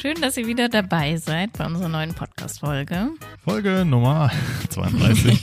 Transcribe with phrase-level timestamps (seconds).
[0.00, 3.10] schön, dass ihr wieder dabei seid bei unserer neuen Podcast-Folge.
[3.44, 4.30] Folge Nummer
[4.70, 5.40] 32.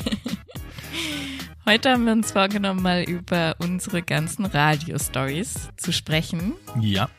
[1.65, 6.53] Heute haben wir uns vorgenommen, mal über unsere ganzen Radio-Stories zu sprechen.
[6.79, 7.09] ja,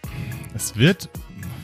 [0.55, 1.09] es wird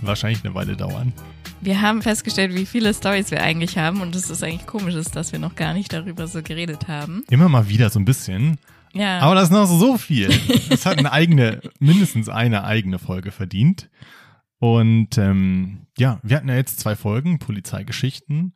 [0.00, 1.12] wahrscheinlich eine Weile dauern.
[1.60, 5.30] Wir haben festgestellt, wie viele Stories wir eigentlich haben und es ist eigentlich komisch, dass
[5.30, 7.24] wir noch gar nicht darüber so geredet haben.
[7.30, 8.58] Immer mal wieder so ein bisschen.
[8.94, 10.28] Ja, Aber das ist noch so viel.
[10.68, 13.88] Es hat eine eigene, mindestens eine eigene Folge verdient.
[14.62, 18.54] Und ähm, ja, wir hatten ja jetzt zwei Folgen, Polizeigeschichten,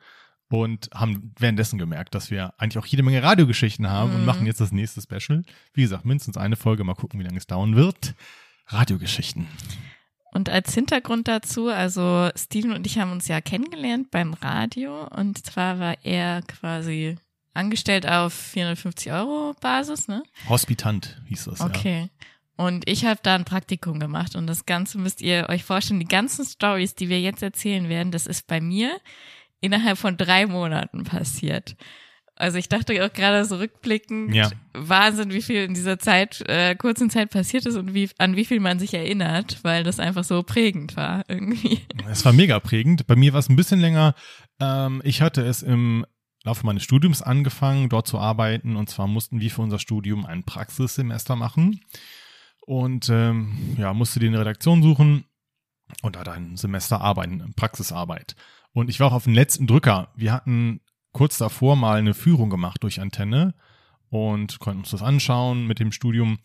[0.49, 4.61] und haben währenddessen gemerkt, dass wir eigentlich auch jede Menge Radiogeschichten haben und machen jetzt
[4.61, 5.43] das nächste Special.
[5.75, 8.15] Wie gesagt, mindestens eine Folge, mal gucken, wie lange es dauern wird.
[8.69, 9.49] Radiogeschichten.
[10.31, 15.45] Und als Hintergrund dazu, also Steven und ich haben uns ja kennengelernt beim Radio und
[15.45, 17.17] zwar war er quasi
[17.53, 20.23] angestellt auf 450 Euro Basis, ne?
[20.49, 21.67] Hospitant hieß das, ja.
[22.57, 26.07] Und ich habe da ein Praktikum gemacht und das Ganze müsst ihr euch vorstellen, die
[26.07, 28.97] ganzen Stories, die wir jetzt erzählen werden, das ist bei mir
[29.61, 31.77] innerhalb von drei Monaten passiert.
[32.39, 34.51] Also ich dachte auch gerade so rückblickend, Ja.
[34.75, 38.45] Wahnsinn, wie viel in dieser Zeit, äh, kurzen Zeit passiert ist und wie, an wie
[38.45, 41.81] viel man sich erinnert, weil das einfach so prägend war irgendwie.
[42.11, 43.07] Es war mega prägend.
[43.07, 44.15] Bei mir war es ein bisschen länger.
[44.61, 46.05] Ähm, ich hatte es im
[46.45, 48.77] Laufe meines Studiums angefangen, dort zu arbeiten.
[48.77, 51.81] Und zwar mussten wir für unser Studium ein Praxissemester machen.
[52.67, 55.25] Und ähm, ja, musste die in der Redaktion suchen
[56.03, 58.37] und da ein Semester arbeiten, Praxisarbeit.
[58.73, 60.13] Und ich war auch auf den letzten Drücker.
[60.17, 60.81] Wir hatten
[61.13, 63.55] kurz davor mal eine Führung gemacht durch Antenne
[64.11, 66.39] und konnten uns das anschauen mit dem Studium.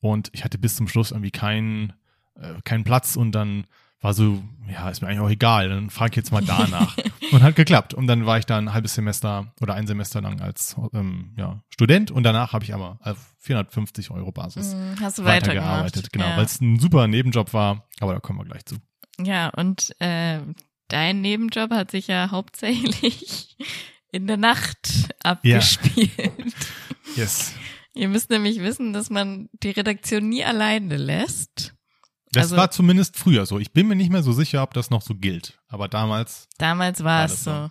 [0.00, 1.94] Und ich hatte bis zum Schluss irgendwie keinen
[2.34, 3.66] äh, keinen Platz und dann
[4.00, 6.96] war so, ja, ist mir eigentlich auch egal, dann frage ich jetzt mal danach.
[7.32, 7.94] und hat geklappt.
[7.94, 11.62] Und dann war ich da ein halbes Semester oder ein Semester lang als ähm, ja,
[11.68, 16.12] Student und danach habe ich aber auf 450 Euro Basis Hast du weitergearbeitet.
[16.12, 16.36] Genau, ja.
[16.36, 18.76] weil es ein super Nebenjob war, aber da kommen wir gleich zu.
[19.20, 20.40] Ja, und äh,
[20.88, 23.56] dein Nebenjob hat sich ja hauptsächlich
[24.12, 26.54] in der Nacht abgespielt.
[27.16, 27.52] Yes.
[27.94, 31.74] Ihr müsst nämlich wissen, dass man die Redaktion nie alleine lässt.
[32.32, 33.58] Das Also- war zumindest früher so.
[33.58, 35.58] Ich bin mir nicht mehr so sicher, ob das noch so gilt.
[35.68, 37.50] Aber damals, Damals war War es so.
[37.50, 37.70] so.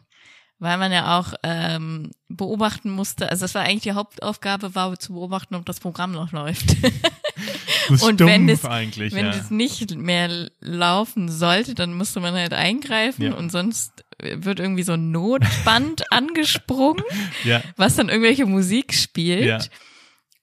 [0.59, 5.13] Weil man ja auch ähm, beobachten musste, also das war eigentlich die Hauptaufgabe, war zu
[5.13, 6.75] beobachten, ob das Programm noch läuft.
[7.89, 9.13] das Und wenn es- eigentlich.
[9.13, 9.31] Wenn ja.
[9.33, 13.33] es nicht mehr laufen sollte, dann musste man halt eingreifen Ja.
[13.35, 17.03] und sonst wird irgendwie so ein Notband angesprungen,
[17.43, 19.69] ja, was dann irgendwelche Musik spielt.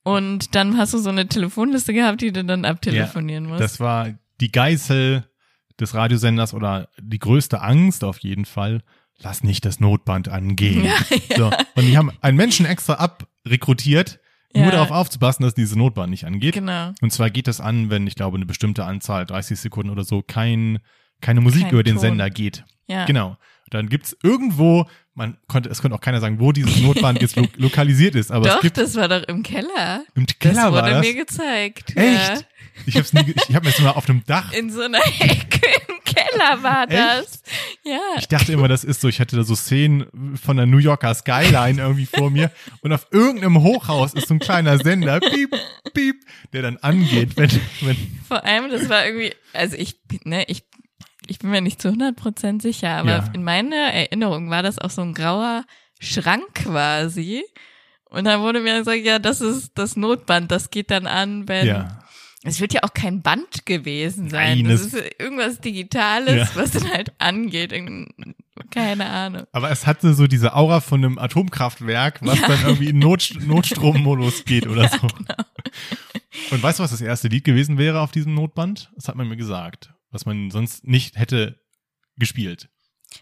[0.06, 0.12] Ja.
[0.12, 3.60] Und dann hast du so eine Telefonliste gehabt, die du dann abtelefonieren musst.
[3.60, 4.08] das war
[4.40, 5.24] die Geißel
[5.80, 8.82] des Radiosenders oder die größte Angst auf jeden Fall.
[9.18, 10.88] Lass nicht das Notband angehen.
[11.36, 11.46] So.
[11.74, 14.20] Und die haben einen Menschen extra abrekrutiert,
[14.54, 14.70] nur Ja.
[14.72, 16.54] darauf aufzupassen, dass dieses Notband nicht angeht.
[16.54, 16.92] genau.
[17.00, 20.22] Und zwar geht das an, wenn, ich glaube, eine bestimmte Anzahl, 30 Sekunden oder so,
[20.22, 20.78] kein,
[21.20, 22.00] keine Musik Kein über den Ton.
[22.02, 22.64] Sender geht.
[22.86, 23.04] Ja.
[23.06, 23.36] Genau.
[23.70, 27.46] Dann gibt's irgendwo, man konnte, es konnte auch keiner sagen, wo dieses Notband jetzt lo
[27.56, 30.04] lokalisiert ist, aber Doch, es gibt das war doch im Keller.
[30.14, 31.06] im Das Keller wurde war das.
[31.06, 31.96] mir gezeigt.
[31.96, 32.46] Echt?
[32.86, 34.52] Ich hab's nie, ich habe mir das mal auf dem Dach.
[34.52, 34.58] Ja.
[34.58, 37.42] In so einer Ecke im Keller war das.
[37.84, 38.00] Ja.
[38.18, 40.06] Ich dachte immer, das ist so, ich hatte da so Szenen
[40.42, 42.50] von der New Yorker Skyline irgendwie vor mir
[42.82, 45.54] und auf irgendeinem Hochhaus ist so ein kleiner Sender, piep,
[45.94, 46.16] piep,
[46.52, 47.50] der dann angeht, wenn,
[47.82, 47.96] wenn,
[48.26, 49.94] Vor allem, das war irgendwie, also ich,
[50.24, 50.64] ne, ich,
[51.28, 53.24] ich bin mir nicht zu 100% sicher, aber Ja.
[53.32, 55.64] in meiner Erinnerung war das auch so ein grauer
[56.00, 57.42] Schrank quasi.
[58.10, 61.66] Und dann wurde mir gesagt, ja, das ist das Notband, das geht dann an, wenn,
[61.66, 61.98] ja.
[62.44, 64.58] es wird ja auch kein Band gewesen sein.
[64.58, 66.60] Nein, das es- ist irgendwas Digitales, Ja.
[66.60, 67.72] was dann halt angeht.
[68.70, 69.44] Keine Ahnung.
[69.52, 72.48] Aber es hatte so diese Aura von einem Atomkraftwerk, was Ja.
[72.48, 75.08] dann irgendwie in Not, Notstrommodus geht oder so.
[76.50, 78.90] Und weißt du, was das erste Lied gewesen wäre auf diesem Notband?
[78.94, 81.60] Das hat man mir gesagt, was man sonst nicht hätte
[82.16, 82.68] gespielt.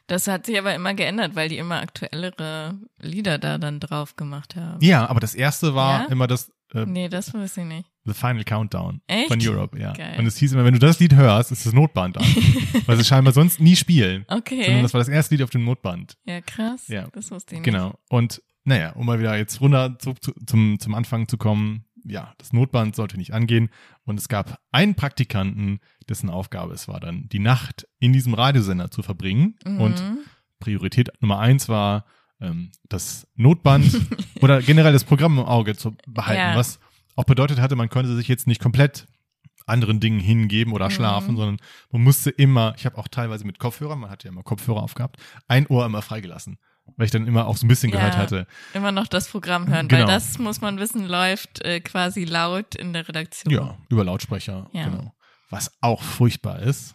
[0.06, 4.56] Das hat sich aber immer geändert, weil die immer aktuellere Lieder da dann drauf gemacht
[4.56, 4.82] haben.
[4.82, 6.06] Ja, aber das erste war Ja?
[6.06, 7.88] immer das äh, Nee, das wusste ich nicht.
[8.04, 9.28] The Final Countdown Echt?
[9.28, 9.92] von Europe, ja.
[9.92, 10.18] Geil.
[10.18, 12.24] Und es hieß immer, wenn du das Lied hörst, ist das Notband an.
[12.86, 14.24] weil sie scheinbar sonst nie spielen.
[14.28, 14.64] Okay.
[14.64, 16.16] Sondern das war das erste Lied auf dem Notband.
[16.24, 16.88] Ja, krass.
[16.88, 17.08] Ja.
[17.12, 17.64] Das wusste ich nicht.
[17.64, 17.94] Genau.
[18.08, 22.32] Und naja, um mal wieder jetzt runter zu, zu, zum, zum Anfang zu kommen, ja,
[22.38, 23.70] das Notband sollte nicht angehen.
[24.04, 28.90] Und es gab einen Praktikanten, dessen Aufgabe es war dann, die Nacht in diesem Radiosender
[28.90, 29.56] zu verbringen.
[29.64, 29.80] Mhm.
[29.80, 30.02] Und
[30.58, 32.04] Priorität Nummer eins war,
[32.40, 33.86] ähm, das Notband
[34.40, 36.56] oder generell das Programm im Auge zu behalten, Ja.
[36.56, 36.78] was
[37.16, 39.06] auch bedeutet hatte, man konnte sich jetzt nicht komplett
[39.66, 40.90] anderen Dingen hingeben oder Mhm.
[40.92, 41.58] schlafen, sondern
[41.92, 45.16] man musste immer, ich habe auch teilweise mit Kopfhörern, man hatte ja immer Kopfhörer aufgehabt,
[45.46, 46.58] ein Ohr immer freigelassen.
[46.96, 47.96] Weil ich dann immer auch so ein bisschen Ja.
[47.98, 48.46] gehört hatte.
[48.74, 50.02] Immer noch das Programm hören, Genau.
[50.06, 53.52] weil das, muss man wissen, läuft äh, quasi laut in der Redaktion.
[53.52, 54.84] Ja, über Lautsprecher, Ja.
[54.88, 55.14] genau.
[55.50, 56.94] Was auch furchtbar ist,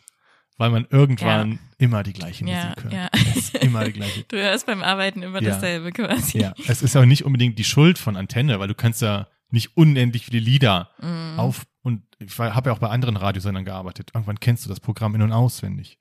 [0.57, 2.93] weil man irgendwann immer die gleiche Ja, Musik hört.
[2.93, 3.59] ja.
[3.61, 4.23] Immer die gleiche.
[4.27, 5.51] Du hörst beim Arbeiten immer Ja.
[5.51, 6.39] dasselbe quasi.
[6.39, 9.77] Ja, es ist aber nicht unbedingt die Schuld von Antenne, weil du kannst ja nicht
[9.77, 11.39] unendlich viele Lieder Mhm.
[11.39, 14.09] auf und ich habe ja auch bei anderen Radiosendern gearbeitet.
[14.13, 15.99] Irgendwann kennst du das Programm in- und auswendig.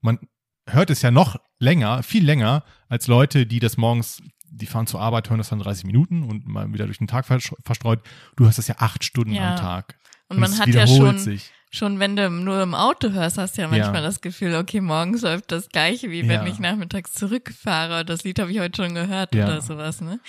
[0.00, 0.18] Man
[0.66, 4.20] hört es ja noch länger, viel länger, als Leute, die das morgens,
[4.50, 7.24] die fahren zur Arbeit, hören das dann 30 Minuten und mal wieder durch den Tag
[7.26, 8.00] verstreut.
[8.36, 9.50] Du hörst das ja acht Stunden Ja.
[9.52, 9.96] am Tag.
[10.28, 11.50] Und man es hat ja schon, sich.
[11.72, 14.00] schon, wenn du nur im Auto hörst, hast du ja manchmal Ja.
[14.02, 16.28] das Gefühl, okay, morgens läuft das gleiche, wie Ja.
[16.28, 18.04] wenn ich nachmittags zurückfahre.
[18.04, 19.44] Das Lied habe ich heute schon gehört Ja.
[19.46, 20.20] oder sowas, ne?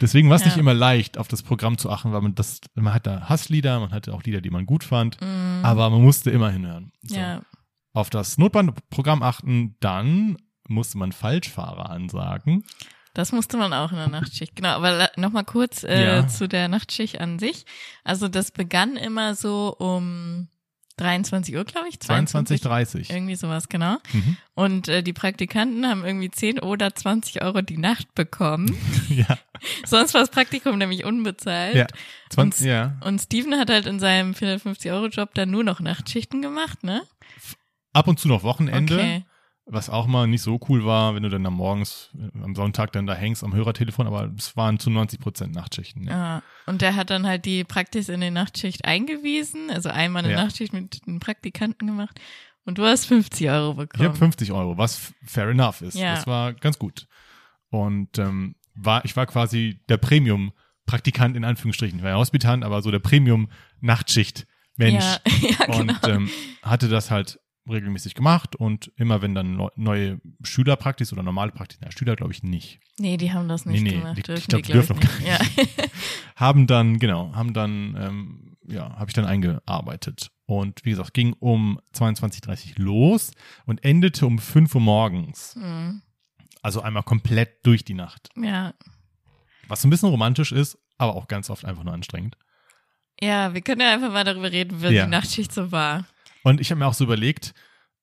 [0.00, 0.48] Deswegen war es Ja.
[0.48, 3.80] nicht immer leicht, auf das Programm zu achten, weil man das, man hat da Hasslieder,
[3.80, 5.18] man hatte auch Lieder, die man gut fand,
[5.62, 6.92] aber man musste immer hinhören.
[7.02, 7.16] So.
[7.16, 7.20] Mhm.
[7.20, 7.42] Ja.
[7.94, 10.36] Auf das Notbandprogramm achten, dann
[10.68, 12.64] musste man Falschfahrer ansagen.
[13.14, 14.54] Das musste man auch in der Nachtschicht.
[14.54, 16.28] Genau, aber nochmal kurz äh, Ja.
[16.28, 17.64] zu der Nachtschicht an sich.
[18.04, 20.48] Also das begann immer so um
[20.98, 21.98] 23 Uhr, glaube ich.
[22.00, 23.10] 22, 22,30.
[23.12, 23.96] Irgendwie sowas, genau.
[24.12, 24.36] Mhm.
[24.54, 28.76] Und äh, die Praktikanten haben irgendwie 10 oder 20 Euro die Nacht bekommen.
[29.08, 29.38] Ja,
[29.86, 31.74] Sonst war das Praktikum nämlich unbezahlt.
[31.74, 31.86] ja.
[32.30, 32.96] 20, Und- ja.
[33.00, 37.02] Und Steven hat halt in seinem 450-Euro-Job dann nur noch Nachtschichten gemacht, ne?
[37.92, 39.24] Ab und zu noch Wochenende, Okay.
[39.70, 42.92] Was auch mal nicht so cool war, wenn du dann am morgens, äh, am Sonntag
[42.92, 46.04] dann da hängst am Hörertelefon, aber es waren zu 90 Prozent Nachtschichten.
[46.04, 46.10] Ja.
[46.36, 46.42] Ja.
[46.66, 50.44] Und der hat dann halt die Praktis in die Nachtschicht eingewiesen, also einmal eine Ja.
[50.44, 52.18] Nachtschicht mit den Praktikanten gemacht.
[52.64, 54.08] Und du hast 50 Euro Ich bekommen.
[54.08, 55.96] habe 50 Euro, was fair enough ist.
[55.96, 56.14] Ja.
[56.14, 57.06] Das war ganz gut.
[57.70, 61.98] Und ähm, war, ich war quasi der Premium-Praktikant in Anführungsstrichen.
[61.98, 65.04] Ich war ja Hospitant, aber so der Premium-Nachtschicht-Mensch.
[65.04, 65.18] Ja,
[65.48, 65.78] ja genau.
[65.80, 66.30] Und ähm,
[66.62, 67.38] hatte das halt
[67.72, 72.32] regelmäßig gemacht und immer wenn dann neu- neue Schülerpraktis oder normale Praktis, na, Schüler glaube
[72.32, 74.16] ich nicht, nee, die haben das nicht Nee, nee, gemacht.
[74.18, 75.76] die- dürfen ich glaub, die, die glaub dürfen ich, nicht.
[75.78, 75.84] Ja.
[76.36, 80.30] haben dann, genau, haben dann, ähm, ja, habe ich dann eingearbeitet.
[80.46, 83.32] Und wie gesagt, ging um 22.30 Uhr los
[83.66, 85.54] und endete um 5 Uhr morgens.
[85.56, 86.00] Hm.
[86.62, 88.28] Also einmal komplett durch die Nacht.
[88.36, 88.74] ja.
[89.68, 92.38] Was ein bisschen romantisch ist, aber auch ganz oft einfach nur anstrengend.
[93.20, 95.04] Ja, wir können ja einfach mal darüber reden, wie Ja.
[95.04, 96.06] die Nachtschicht so war.
[96.48, 97.54] Und ich habe mir auch so überlegt,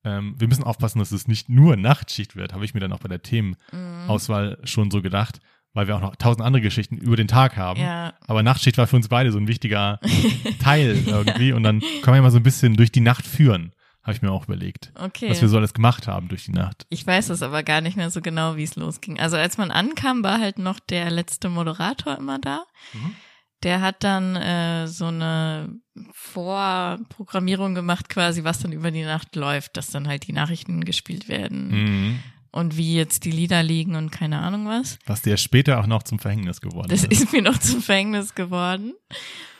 [0.04, 3.00] ähm, wir müssen aufpassen, dass es nicht nur Nachtschicht wird, habe ich mir dann auch
[3.00, 3.56] bei der Mhm.
[3.72, 5.40] Themenauswahl schon so gedacht,
[5.72, 7.80] weil wir auch noch tausend andere Geschichten über den Tag haben.
[7.80, 10.00] Ja, Aber Nachtschicht war für uns beide so ein wichtiger
[10.62, 11.52] Teil irgendwie.
[11.52, 13.72] Und dann können wir mal so ein bisschen durch die Nacht führen,
[14.02, 14.92] habe ich mir auch überlegt.
[14.94, 15.28] okay.
[15.28, 16.86] Was wir so alles gemacht haben durch die Nacht.
[16.88, 19.18] Ich weiß es aber gar nicht mehr so genau, wie es losging.
[19.20, 22.64] Also als man ankam, war halt noch der letzte Moderator immer da.
[22.94, 23.14] Mhm.
[23.62, 25.70] Der hat dann äh, so eine
[26.12, 31.28] Vorprogrammierung gemacht, quasi, was dann über die Nacht läuft, dass dann halt die Nachrichten gespielt
[31.28, 32.18] werden Mhm.
[32.52, 34.98] und wie jetzt die Lieder liegen und keine Ahnung was.
[35.06, 37.12] Was dir später auch noch zum Verhängnis geworden Das ist.
[37.12, 38.92] ist mir noch zum Verhängnis geworden.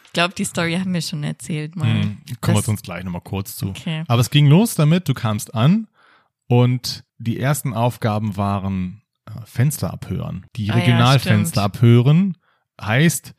[0.05, 1.87] Ich glaube, die Story haben wir schon erzählt mal.
[1.95, 2.19] Mhm.
[2.41, 3.69] Kommen wir Das- uns gleich nochmal kurz zu.
[3.71, 4.05] Okay.
[4.09, 5.89] Aber es ging los damit, du kamst an
[6.49, 10.47] und die ersten Aufgaben waren äh, Fenster abhören.
[10.57, 12.37] Die Ah ja, Regionalfenster abhören
[12.81, 13.35] heißt,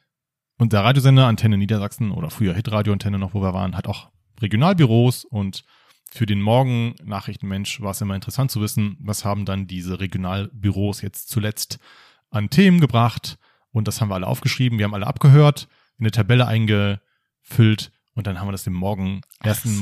[0.57, 4.10] und der Radiosender Antenne Niedersachsen oder früher Hitradio Antenne noch, wo wir waren, hat auch
[4.41, 5.63] Regionalbüros und
[6.10, 11.29] für den Morgen-Nachrichtenmensch war es immer interessant zu wissen, was haben dann diese Regionalbüros jetzt
[11.29, 11.79] zuletzt
[12.29, 13.38] an Themen gebracht
[13.72, 15.67] und das haben wir alle aufgeschrieben, wir haben alle abgehört,
[15.98, 19.82] in eine Tabelle eingefüllt und dann haben wir das dem Morgen, ersten so,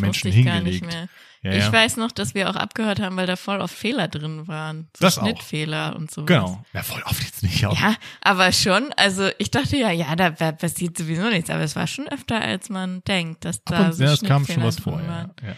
[0.00, 1.08] gar nicht hingelegt.
[1.42, 1.72] Ja, ich ja.
[1.72, 4.88] weiß noch, dass wir auch abgehört haben, weil da voll oft Fehler drin waren.
[4.96, 5.22] So Das auch.
[5.22, 6.24] Schnittfehler und so.
[6.24, 6.64] Genau.
[6.72, 7.64] Ja, voll oft jetzt nicht.
[7.64, 11.76] Aber Ja, aber schon, also ich dachte ja, ja, da passiert sowieso nichts, aber es
[11.76, 14.80] war schon öfter, als man denkt, dass da und, so ja, es kam schon was
[14.80, 15.00] vor.
[15.00, 15.54] Ja, ja.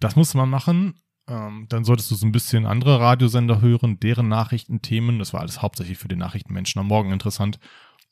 [0.00, 0.94] Das musste man machen.
[1.28, 5.18] Ähm, dann solltest du so ein bisschen andere Radiosender hören, deren Nachrichtenthemen.
[5.18, 7.58] Das war alles hauptsächlich für den Nachrichtenmenschen am Morgen interessant.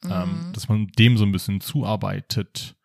[0.05, 0.53] Ähm, Mhm.
[0.53, 2.77] dass man dem so ein bisschen zuarbeitet.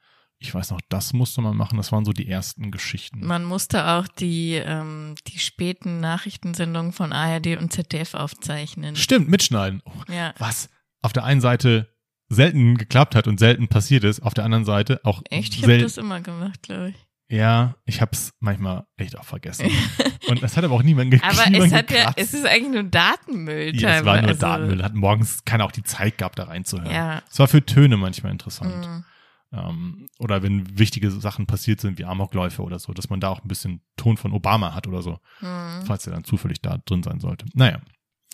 [0.41, 1.75] Ich weiß noch, das musste man machen.
[1.75, 3.25] Das waren so die ersten Geschichten.
[3.25, 8.95] Man musste auch die, ähm, die späten Nachrichtensendungen von ARD und ZDF aufzeichnen.
[8.95, 9.81] Stimmt, mitschneiden.
[9.85, 10.69] Oh, Ja, was
[11.01, 11.93] auf der einen Seite
[12.29, 15.55] selten geklappt hat und selten passiert ist, auf der anderen Seite auch echt?
[15.55, 16.95] Ich habe das immer gemacht, glaube ich.
[17.31, 19.69] Ja, ich hab's manchmal echt auch vergessen.
[20.29, 22.73] und das hat aber auch niemand ge Aber niemand es hat ja, es ist eigentlich
[22.73, 23.75] nur Datenmüll.
[23.75, 24.39] Ja, es war nur teilweise.
[24.39, 24.83] Datenmüll.
[24.83, 26.91] Hat morgens keiner auch die Zeit gehabt, da reinzuhören.
[26.91, 27.21] Ja.
[27.29, 28.75] Es war für Töne manchmal interessant.
[28.87, 29.03] Mhm.
[29.51, 33.41] Ähm, oder wenn wichtige Sachen passiert sind, wie Amokläufe oder so, dass man da auch
[33.43, 35.85] ein bisschen Ton von Obama hat oder so, Mhm.
[35.85, 37.45] falls er dann zufällig da drin sein sollte.
[37.53, 37.79] Naja.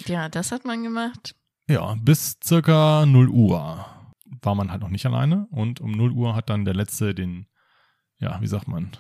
[0.08, 1.36] Ja, das hat man gemacht.
[1.70, 3.86] Ja, bis circa 0 Uhr
[4.42, 7.48] war man halt noch nicht alleine und um 0 Uhr hat dann der Letzte den,
[8.20, 8.92] ja, wie sagt man,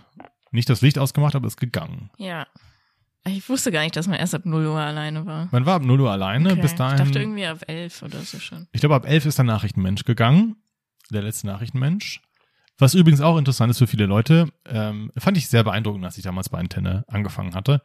[0.51, 2.09] nicht das Licht ausgemacht, aber ist gegangen.
[2.17, 2.47] Ja.
[3.27, 5.49] Ich wusste gar nicht, dass man erst ab 0 Uhr alleine war.
[5.51, 6.61] Man war ab 0 Uhr alleine, Okay.
[6.61, 6.97] bis dahin.
[6.99, 8.67] Ich dachte irgendwie ab 11 oder so schon.
[8.71, 10.55] Ich glaube, ab 11 ist der Nachrichtenmensch gegangen.
[11.11, 12.21] Der letzte Nachrichtenmensch.
[12.77, 16.23] Was übrigens auch interessant ist für viele Leute, ähm, fand ich sehr beeindruckend, als ich
[16.23, 17.81] damals bei Antenne angefangen hatte.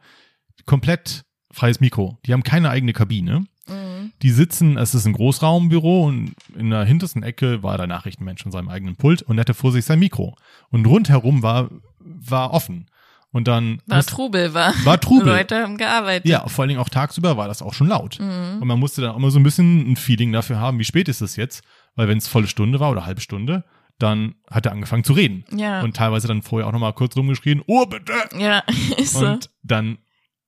[0.65, 2.19] Komplett freies Mikro.
[2.25, 3.45] Die haben keine eigene Kabine.
[3.67, 4.11] Mhm.
[4.21, 8.51] Die sitzen, es ist ein Großraumbüro und in der hintersten Ecke war der Nachrichtenmensch in
[8.51, 10.35] seinem eigenen Pult und er hatte vor sich sein Mikro.
[10.71, 12.87] Und rundherum war, war offen.
[13.33, 14.73] Und dann War Trubel, war.
[14.83, 15.27] war Trubel.
[15.27, 16.29] Leute haben gearbeitet.
[16.29, 18.19] Ja, vor allen Dingen auch tagsüber war das auch schon laut.
[18.19, 18.61] Mhm.
[18.61, 21.07] Und man musste dann auch immer so ein bisschen ein Feeling dafür haben, wie spät
[21.07, 21.63] ist es jetzt.
[21.95, 23.63] Weil wenn es volle Stunde war oder halbe Stunde,
[23.99, 25.45] dann hat er angefangen zu reden.
[25.55, 25.81] Ja.
[25.81, 28.13] Und teilweise dann vorher auch nochmal kurz rumgeschrien, oh bitte!
[28.39, 28.63] ja,
[28.97, 29.25] ist so.
[29.25, 29.97] Und dann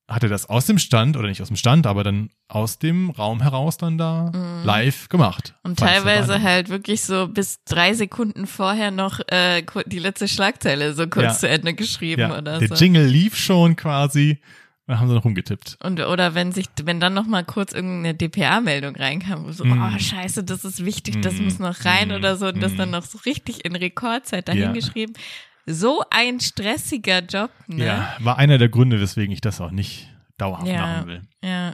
[0.08, 3.10] hat er das aus dem Stand, oder nicht aus dem Stand, aber dann aus dem
[3.10, 4.32] Raum heraus dann da
[4.64, 5.56] live gemacht.
[5.64, 5.72] Mhm.
[5.72, 11.08] Und teilweise halt wirklich so bis drei Sekunden vorher noch äh, die letzte Schlagzeile so
[11.08, 11.34] kurz Ja.
[11.34, 12.76] zu Ende geschrieben ja, oder der so.
[12.76, 14.40] Jingle lief schon quasi.
[14.86, 15.78] Dann haben sie noch rumgetippt.
[15.82, 19.82] Und oder wenn sich, wenn dann noch mal kurz irgendeine DPA-Meldung reinkam, wo so, Mm.
[19.96, 21.44] oh scheiße, das ist wichtig, das Mm.
[21.46, 22.16] muss noch rein Mm.
[22.16, 24.54] oder so und das dann noch so richtig in Rekordzeit Ja.
[24.56, 25.16] dahingeschrieben.
[25.66, 27.86] So ein stressiger Job, ne?
[27.86, 30.82] Ja, war einer der Gründe, weswegen ich das auch nicht dauerhaft Ja.
[30.82, 31.22] machen will.
[31.42, 31.74] Ja,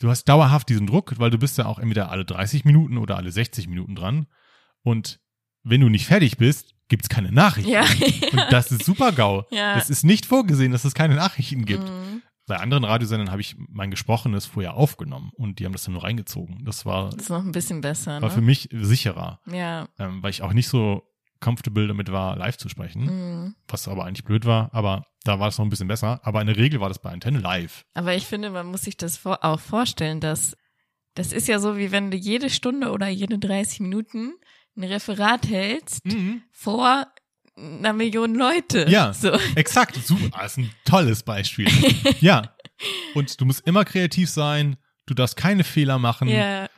[0.00, 3.16] Du hast dauerhaft diesen Druck, weil du bist ja auch entweder alle 30 Minuten oder
[3.16, 4.26] alle 60 Minuten dran.
[4.82, 5.18] Und
[5.64, 7.70] wenn du nicht fertig bist, gibt's keine Nachrichten.
[7.70, 7.82] ja.
[8.32, 9.44] Und das ist super GAU.
[9.50, 9.74] Ja.
[9.74, 11.84] Das ist nicht vorgesehen, dass es keine Nachrichten gibt.
[11.84, 12.22] Mhm.
[12.46, 16.02] Bei anderen Radiosendern habe ich mein Gesprochenes vorher aufgenommen und die haben das dann nur
[16.04, 16.64] reingezogen.
[16.64, 18.46] Das war, Das ist noch ein bisschen besser, war für ne?
[18.46, 19.86] mich sicherer, Ja.
[19.98, 21.02] ähm, weil ich auch nicht so
[21.40, 23.02] comfortable damit war, live zu sprechen,
[23.44, 23.54] Mhm.
[23.68, 26.20] was aber eigentlich blöd war, aber da war es noch ein bisschen besser.
[26.24, 27.84] Aber in der Regel war das bei Antenne live.
[27.94, 30.56] Aber ich finde, man muss sich das auch vorstellen, dass
[31.14, 34.32] das ist ja so, wie wenn du jede Stunde oder jede 30 Minuten
[34.78, 36.02] ein Referat hältst
[36.52, 37.06] vor
[37.56, 38.86] einer Million Leute.
[38.88, 39.12] Ja.
[39.12, 39.32] So.
[39.56, 41.68] Exakt, super, das ist ein tolles Beispiel.
[42.20, 42.54] ja.
[43.14, 46.68] Und du musst immer kreativ sein, du darfst keine Fehler machen, Ja.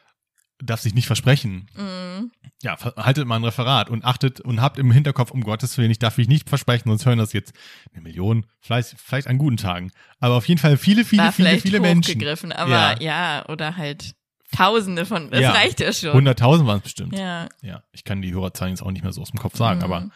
[0.62, 1.66] darfst dich nicht versprechen.
[1.76, 2.32] Mhm.
[2.62, 5.98] Ja, haltet mal ein Referat und achtet und habt im Hinterkopf, um Gottes Willen, ich
[5.98, 7.52] darf mich nicht versprechen, sonst hören das jetzt
[7.92, 9.90] eine Million, vielleicht, vielleicht an guten Tagen.
[10.18, 12.22] Aber auf jeden Fall viele, viele, War viele, viele Menschen.
[12.52, 13.00] aber Ja.
[13.00, 13.48] ja.
[13.48, 14.14] oder halt
[14.56, 15.52] Tausende von, das Ja.
[15.52, 16.10] reicht ja schon.
[16.12, 17.16] 100.000 waren es bestimmt.
[17.18, 17.48] Ja.
[17.62, 17.82] Ja.
[17.92, 19.84] ich kann die Hörerzahlen jetzt auch nicht mehr so aus dem Kopf sagen, Mhm.
[19.84, 20.10] aber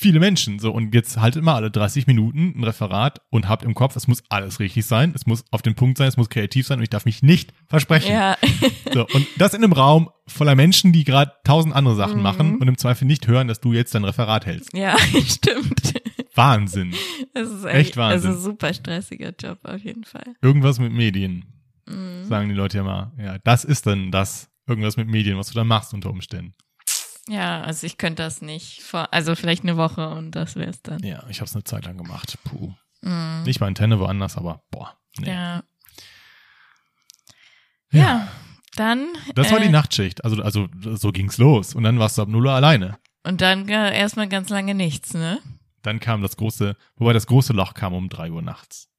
[0.00, 0.58] viele Menschen.
[0.60, 4.06] So, und jetzt haltet mal alle 30 Minuten ein Referat und habt im Kopf, es
[4.06, 6.84] muss alles richtig sein, es muss auf den Punkt sein, es muss kreativ sein und
[6.84, 8.12] ich darf mich nicht versprechen.
[8.12, 8.36] Ja.
[8.94, 12.22] So, und das in einem Raum voller Menschen, die gerade tausend andere Sachen Mhm.
[12.22, 14.72] machen und im Zweifel nicht hören, dass du jetzt dein Referat hältst.
[14.74, 15.94] ja, stimmt.
[16.34, 16.94] Wahnsinn.
[17.34, 18.30] Das ist Echt Wahnsinn.
[18.30, 20.24] Also super stressiger Job auf jeden Fall.
[20.40, 21.44] Irgendwas mit Medien,
[21.88, 22.26] Mhm.
[22.26, 23.12] sagen die Leute ja mal.
[23.18, 24.50] Ja, das ist dann das.
[24.66, 26.54] Irgendwas mit Medien, was du da machst unter Umständen.
[27.26, 31.02] Ja, also ich könnte das nicht vor, also vielleicht eine Woche und das wär's dann.
[31.02, 32.38] Ja, ich habe es eine Zeit lang gemacht.
[32.44, 32.74] Puh.
[33.00, 33.44] Mhm.
[33.44, 34.98] Nicht bei Antenne, woanders, aber boah.
[35.18, 35.28] Nee.
[35.28, 35.62] Ja.
[37.90, 38.00] Ja.
[38.00, 38.28] Ja,
[38.76, 39.08] dann.
[39.34, 40.24] Das war äh, die Nachtschicht.
[40.24, 41.74] Also, also so ging's los.
[41.74, 42.98] Und dann warst du ab 0 Uhr alleine.
[43.24, 45.40] Und dann äh, erstmal ganz lange nichts, ne?
[45.82, 48.90] Dann kam das große, wobei das große Loch kam um 3 Uhr nachts.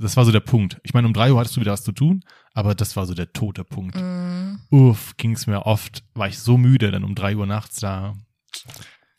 [0.00, 0.78] Das war so der Punkt.
[0.84, 2.22] Ich meine, um 3 Uhr hattest du wieder was zu tun,
[2.54, 3.96] aber das war so der tote Punkt.
[3.96, 4.60] Mhm.
[4.70, 8.14] Uff, ging's mir oft, war ich so müde, dann um 3 Uhr nachts da.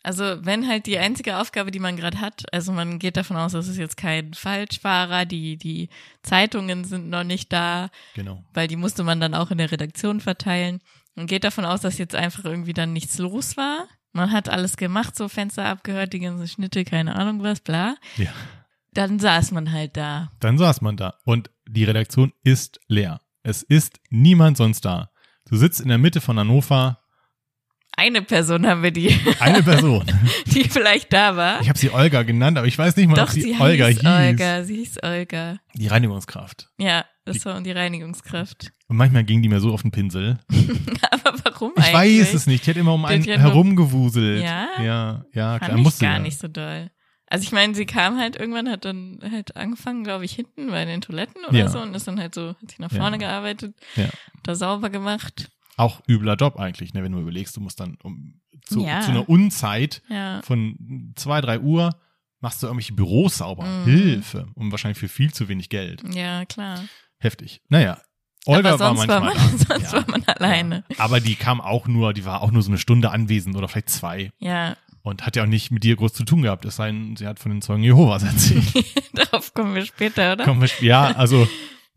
[0.02, 3.52] Also wenn halt die einzige Aufgabe, die man gerade hat, also man geht davon aus,
[3.52, 5.90] das ist jetzt kein Falschfahrer, die, die
[6.22, 8.42] Zeitungen sind noch nicht da, Genau.
[8.54, 10.80] weil die musste man dann auch in der Redaktion verteilen.
[11.16, 13.86] Und geht davon aus, dass jetzt einfach irgendwie dann nichts los war.
[14.12, 17.96] Man hat alles gemacht, so Fenster abgehört, die ganzen Schnitte, keine Ahnung was, bla.
[18.16, 18.32] Ja.
[18.92, 20.30] Dann saß man halt da.
[20.40, 23.20] Dann saß man da und die Redaktion ist leer.
[23.42, 25.10] Es ist niemand sonst da.
[25.48, 26.98] Du sitzt in der Mitte von Hannover,
[27.96, 30.04] Eine Person haben wir, die, eine Person.
[30.46, 31.60] die vielleicht da war.
[31.60, 33.86] Ich habe sie Olga genannt, aber ich weiß nicht mal, Doch, ob sie, sie Olga
[33.86, 34.04] hieß.
[34.04, 35.56] Olga, sie hieß Olga.
[35.74, 36.68] Die Reinigungskraft.
[36.78, 38.72] Ja, das war die Reinigungskraft.
[38.88, 40.38] Und manchmal ging die mir so auf den Pinsel.
[41.10, 42.20] Aber warum Ich eigentlich?
[42.22, 42.66] weiß es nicht.
[42.66, 44.42] Die hat immer um Die einen ja herumgewuselt.
[44.42, 44.68] Ja?
[44.82, 45.76] Ja, ja, Fand klar.
[45.76, 46.18] ich Musste gar ja.
[46.20, 46.90] nicht so doll.
[47.30, 50.84] Also ich meine, sie kam halt irgendwann, hat dann halt angefangen, glaube ich, hinten bei
[50.84, 51.68] den Toiletten oder Ja.
[51.68, 52.98] so und ist dann halt so, hat sich nach Ja.
[53.00, 54.08] vorne gearbeitet, Ja.
[54.42, 55.48] da sauber gemacht.
[55.76, 57.02] Auch übler Job eigentlich, ne?
[57.02, 59.00] wenn du überlegst, du musst dann um, zu, Ja.
[59.00, 60.42] zu einer Unzeit Ja.
[60.42, 61.98] von zwei, drei Uhr
[62.40, 63.64] machst du irgendwelche Büros sauber.
[63.64, 63.84] Mhm.
[63.84, 64.48] Hilfe.
[64.54, 66.02] Und wahrscheinlich für viel zu wenig Geld.
[66.12, 66.82] Ja, klar.
[67.18, 67.60] Heftig.
[67.68, 68.00] Naja.
[68.46, 69.92] Olga war sonst war manchmal man, sonst Ja.
[69.92, 70.84] war man alleine.
[70.88, 70.96] Ja.
[70.98, 73.90] Aber die kam auch nur, die war auch nur so eine Stunde anwesend oder vielleicht
[73.90, 76.64] zwei Ja, und hat ja auch nicht mit dir groß zu tun gehabt.
[76.64, 78.64] Es sei denn, sie hat von den Zeugen Jehovas erzählt.
[79.14, 80.44] darauf kommen wir später, oder?
[80.44, 81.48] Kommen wir, ja, also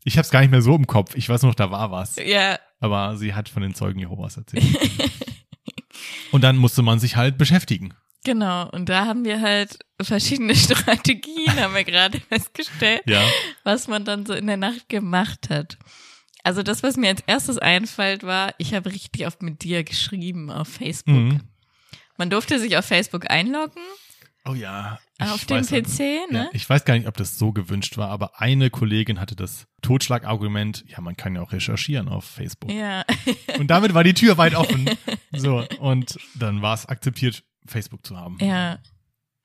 [0.03, 1.15] ich habe es gar nicht mehr so im Kopf.
[1.15, 2.15] Ich weiß noch, da war was.
[2.17, 4.63] Ja, Aber sie hat von den Zeugen Jehovas erzählt.
[6.31, 7.93] und dann musste man sich halt beschäftigen.
[8.24, 8.69] genau.
[8.69, 13.22] Und da haben wir halt verschiedene Strategien, haben wir gerade festgestellt, Ja.
[13.63, 15.77] was man dann so in der Nacht gemacht hat.
[16.45, 20.50] Also das, was mir als erstes einfällt, war, ich habe richtig oft mit dir geschrieben
[20.51, 21.15] auf Facebook.
[21.15, 21.39] Mhm.
[22.17, 23.82] Man durfte sich auf Facebook einloggen,
[24.46, 25.00] Oh ja.
[25.20, 26.50] auf dem PC, Ja, ne?
[26.51, 30.84] ich weiß gar nicht, ob das so gewünscht war, aber eine Kollegin hatte das Totschlagargument,
[30.88, 32.70] ja, man kann ja auch recherchieren auf Facebook.
[32.72, 33.05] Ja.
[33.58, 34.89] Und damit war die Tür weit offen.
[35.32, 38.38] So, und dann war es akzeptiert, Facebook zu haben.
[38.41, 38.79] Ja.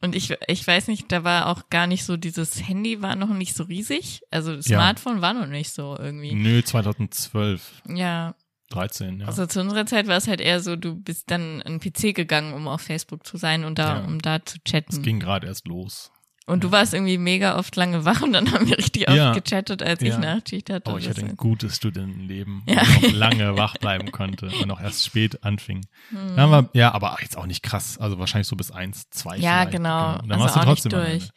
[0.01, 3.31] Und ich, ich weiß nicht, da war auch gar nicht so, dieses Handy war noch
[3.33, 4.21] nicht so riesig.
[4.31, 4.79] Also das Ja.
[4.79, 6.35] Smartphone war noch nicht so irgendwie.
[6.35, 8.35] Nö, 2012, Ja.
[8.71, 9.27] 13, ja.
[9.27, 12.15] Also zu unserer Zeit war es halt eher so, du bist dann an den PC
[12.15, 14.05] gegangen, um auf Facebook zu sein und da, Ja.
[14.05, 15.03] um da zu Es chatten.
[15.03, 16.11] ging gerade erst los.
[16.47, 19.33] Und du warst irgendwie mega oft lange wach und dann haben wir richtig Ja.
[19.33, 20.19] oft gechattet, als ich Ja.
[20.19, 20.91] Nachtschicht hatte.
[20.91, 22.81] Oh, ich hatte ein gutes Studentenleben, Ja.
[22.87, 25.87] wo ich auch lange wach bleiben konnte und auch erst spät anfing.
[26.09, 26.37] Hm.
[26.37, 27.99] Dann war, ja, aber jetzt auch nicht krass.
[27.99, 29.37] Also wahrscheinlich so bis eins, zwei.
[29.37, 29.73] Ja, vielleicht.
[29.73, 30.17] genau.
[30.19, 31.29] Dann Also warst du trotzdem durch.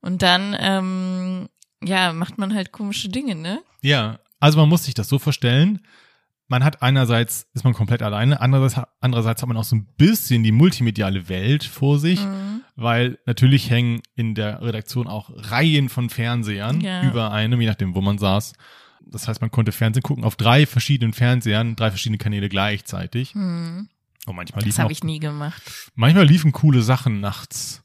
[0.00, 1.48] Und dann, ähm,
[1.82, 3.62] ja, macht man halt komische Dinge, ne?
[3.82, 5.84] Ja, also man muss sich das so vorstellen.
[6.50, 10.42] Man hat einerseits, ist man komplett alleine, andererseits, andererseits hat man auch so ein bisschen
[10.42, 12.62] die multimediale Welt vor sich, Mhm.
[12.74, 17.02] weil natürlich hängen in der Redaktion auch Reihen von Fernsehern Ja.
[17.02, 18.54] über einem, je nachdem, wo man saß.
[19.10, 23.34] Das heißt, man konnte Fernsehen gucken auf drei verschiedenen Fernsehern, drei verschiedene Kanäle gleichzeitig.
[23.34, 23.88] Hm.
[24.26, 25.62] Und manchmal Das habe ich nie gemacht.
[25.94, 27.82] manchmal liefen coole Sachen nachts.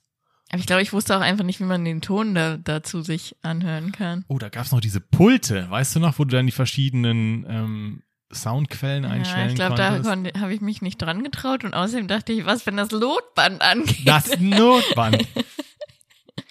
[0.49, 3.35] Aber ich glaube, ich wusste auch einfach nicht, wie man den Ton da, dazu sich
[3.41, 4.23] anhören kann.
[4.27, 8.03] Oh, da gab's noch diese Pulte, weißt du noch, wo du dann die verschiedenen ähm,
[8.33, 10.39] Soundquellen Ja, einstellen ich glaube, da konntest?
[10.39, 14.01] habe ich mich nicht dran getraut und außerdem dachte ich, was, wenn das Lotband angeht?
[14.07, 15.25] Das Notband.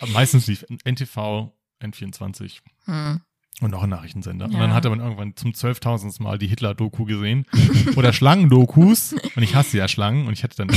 [0.00, 3.20] Aber Meistens lief NTV, N24 Hm.
[3.60, 4.46] und auch ein Nachrichtensender.
[4.46, 4.58] Und Ja.
[4.60, 6.22] dann hatte man irgendwann zum 12.000.
[6.22, 7.46] Mal die Hitler-Doku gesehen.
[7.96, 9.12] Oder Schlangendokus.
[9.36, 10.26] Und ich hasse ja Schlangen.
[10.26, 10.70] Und ich hatte dann,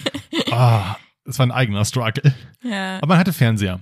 [0.50, 2.34] ah, das war ein eigener Struggle.
[2.62, 2.96] Ja.
[2.98, 3.78] Aber man hatte Fernseher.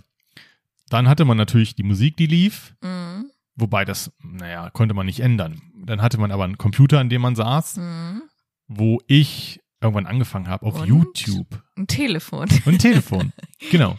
[0.91, 2.75] Dann hatte man natürlich die Musik, die lief.
[2.83, 3.31] Mhm.
[3.57, 5.61] Wobei das, naja, konnte man nicht ändern.
[5.87, 8.23] Dann hatte man aber einen Computer, an dem man saß, Mhm.
[8.69, 10.87] wo ich irgendwann angefangen habe auf Und?
[10.87, 11.63] YouTube.
[11.77, 12.49] Ein Telefon.
[12.65, 13.33] Und ein Telefon.
[13.71, 13.97] genau.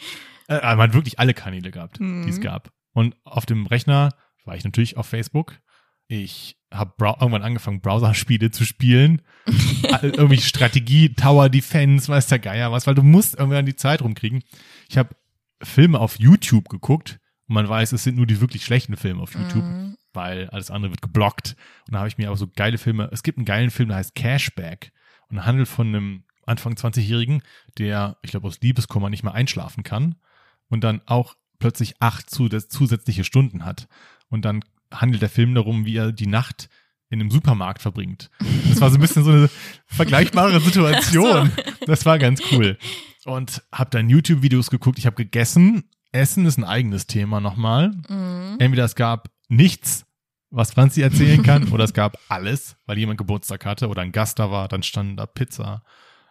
[0.47, 2.23] Äh, man hat wirklich alle Kanäle gehabt, Mhm.
[2.23, 2.71] die es gab.
[2.93, 4.09] Und auf dem Rechner
[4.45, 5.59] war ich natürlich auf Facebook.
[6.07, 9.21] Ich habe irgendwann angefangen, Browserspiele zu spielen.
[10.01, 14.43] Irgendwie Strategie, Tower Defense, weiß der Geier was, weil du musst irgendwann die Zeit rumkriegen.
[14.89, 15.15] Ich habe
[15.63, 19.35] Filme auf YouTube geguckt und man weiß, es sind nur die wirklich schlechten Filme auf
[19.35, 19.95] YouTube, Mhm.
[20.13, 21.55] Weil alles andere wird geblockt.
[21.87, 23.97] Und da habe ich mir auch so geile Filme, es gibt einen geilen Film, der
[23.97, 24.91] heißt Cashback
[25.29, 27.43] und handelt von einem Anfang 20-Jährigen,
[27.77, 30.15] der, ich glaube, aus Liebeskummer nicht mehr einschlafen kann
[30.67, 33.87] und dann auch plötzlich acht zus- zusätzliche Stunden hat.
[34.29, 36.67] Und dann handelt der Film darum, wie er die Nacht
[37.09, 38.29] in einem Supermarkt verbringt.
[38.69, 39.49] Das war so ein bisschen so eine
[39.85, 41.51] vergleichbare Situation.
[41.85, 42.77] Das war ganz cool.
[43.25, 44.97] Und habe dann YouTube-Videos geguckt.
[44.97, 45.83] Ich habe gegessen.
[46.13, 47.91] Essen ist ein eigenes Thema nochmal.
[48.09, 48.55] Mhm.
[48.59, 50.05] Entweder es gab nichts,
[50.49, 54.39] was Franzi erzählen kann, oder es gab alles, weil jemand Geburtstag hatte oder ein Gast
[54.39, 54.67] da war.
[54.67, 55.83] Dann standen da Pizza,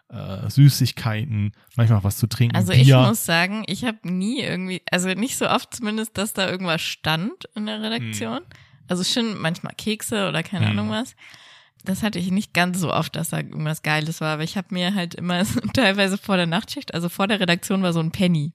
[0.09, 2.55] äh, Süßigkeiten, manchmal auch was zu trinken.
[2.55, 3.01] Also ich Bier.
[3.01, 7.45] muss sagen, ich habe nie irgendwie, also nicht so oft zumindest, dass da irgendwas stand
[7.55, 8.41] in der Redaktion.
[8.87, 10.71] Also schon manchmal Kekse oder keine Hm.
[10.71, 11.15] Ahnung was.
[11.83, 14.67] Das hatte ich nicht ganz so oft, dass da irgendwas Geiles war, aber ich habe
[14.71, 18.53] mir halt immer teilweise vor der Nachtschicht, also vor der Redaktion war so ein Penny,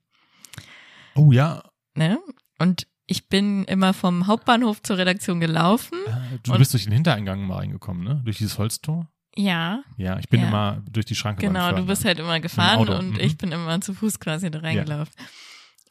[1.16, 1.64] oh ja,
[1.96, 2.18] ne?
[2.58, 5.98] Und ich bin immer vom Hauptbahnhof zur Redaktion gelaufen.
[6.06, 8.20] Äh, Du Und- bist durch den Hintereingang mal reingekommen, ne?
[8.24, 9.08] Durch dieses Holztor?
[9.36, 10.48] Ja, Ja, ich bin Ja.
[10.48, 13.20] immer durch die Schranke Genau, du bist halt immer gefahren Auto, und mhm.
[13.20, 15.12] ich bin immer zu Fuß quasi da reingelaufen.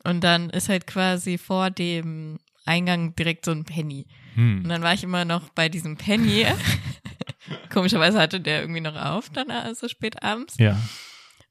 [0.03, 4.07] Und dann ist halt quasi vor dem Eingang direkt so ein Penny.
[4.35, 4.67] Und Hm.
[4.69, 6.45] dann war ich immer noch bei diesem Penny.
[7.71, 10.77] Komischerweise hatte der irgendwie noch auf dann äh, so spät abends Ja.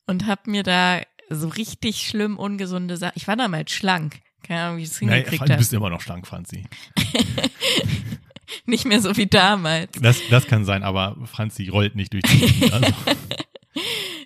[0.07, 1.01] und hab mir da
[1.31, 3.15] so richtig schlimm ungesunde Sachen.
[3.17, 4.21] Ich war damals schlank.
[4.47, 5.57] Keine Ahnung, wie ich es hingekriegt du habe.
[5.57, 6.65] bist immer noch schlank, Franzi.
[8.67, 9.93] Nicht mehr so wie damals.
[10.01, 12.71] Das, das kann sein, aber Franzi rollt nicht durch die.
[12.73, 12.93] Also,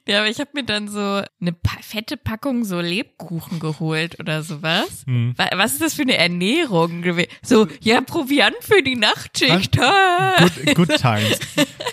[0.07, 1.01] Ja, aber ich habe mir dann so
[1.41, 5.05] eine fette Packung so Lebkuchen geholt oder sowas.
[5.07, 5.35] hm.
[5.37, 7.29] Wa- Was ist das für eine Ernährung gewesen?
[7.43, 9.79] So, ja, Proviant für die Nachtschicht.
[10.39, 11.39] good, good times.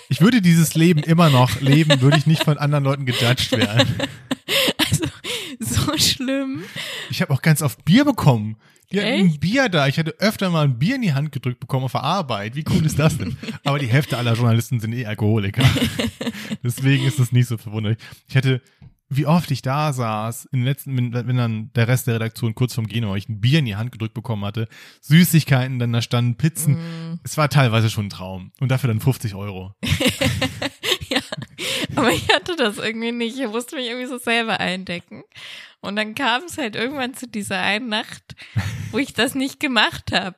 [0.08, 3.94] Ich würde dieses Leben immer noch leben, würde ich nicht von anderen Leuten gejudged werden.
[5.60, 6.62] So schlimm.
[7.10, 8.56] Ich habe auch ganz oft Bier bekommen.
[8.92, 9.40] Die hatten ein?
[9.40, 9.88] Bier da.
[9.88, 12.54] Ich hatte öfter mal ein Bier in die Hand gedrückt bekommen auf der Arbeit.
[12.54, 13.36] Wie cool ist das denn?
[13.64, 15.64] Aber die Hälfte aller Journalisten sind eh Alkoholiker.
[16.62, 17.98] Deswegen ist es nicht so verwunderlich.
[18.28, 18.62] Ich hatte,
[19.08, 22.54] wie oft ich da saß, in den letzten, wenn, wenn dann der Rest der Redaktion
[22.54, 24.68] kurz vorm Gehen ich ein Bier in die Hand gedrückt bekommen hatte,
[25.00, 26.74] Süßigkeiten, dann da standen Pizzen.
[26.74, 27.20] Mm.
[27.24, 28.52] Es war teilweise schon ein Traum.
[28.60, 29.74] Und dafür dann 50 Euro.
[31.96, 33.38] Aber ich hatte das irgendwie nicht.
[33.38, 35.24] Ich musste mich irgendwie so selber eindecken.
[35.80, 38.34] Und dann kam es halt irgendwann zu dieser einen Nacht,
[38.90, 40.36] wo ich das nicht gemacht habe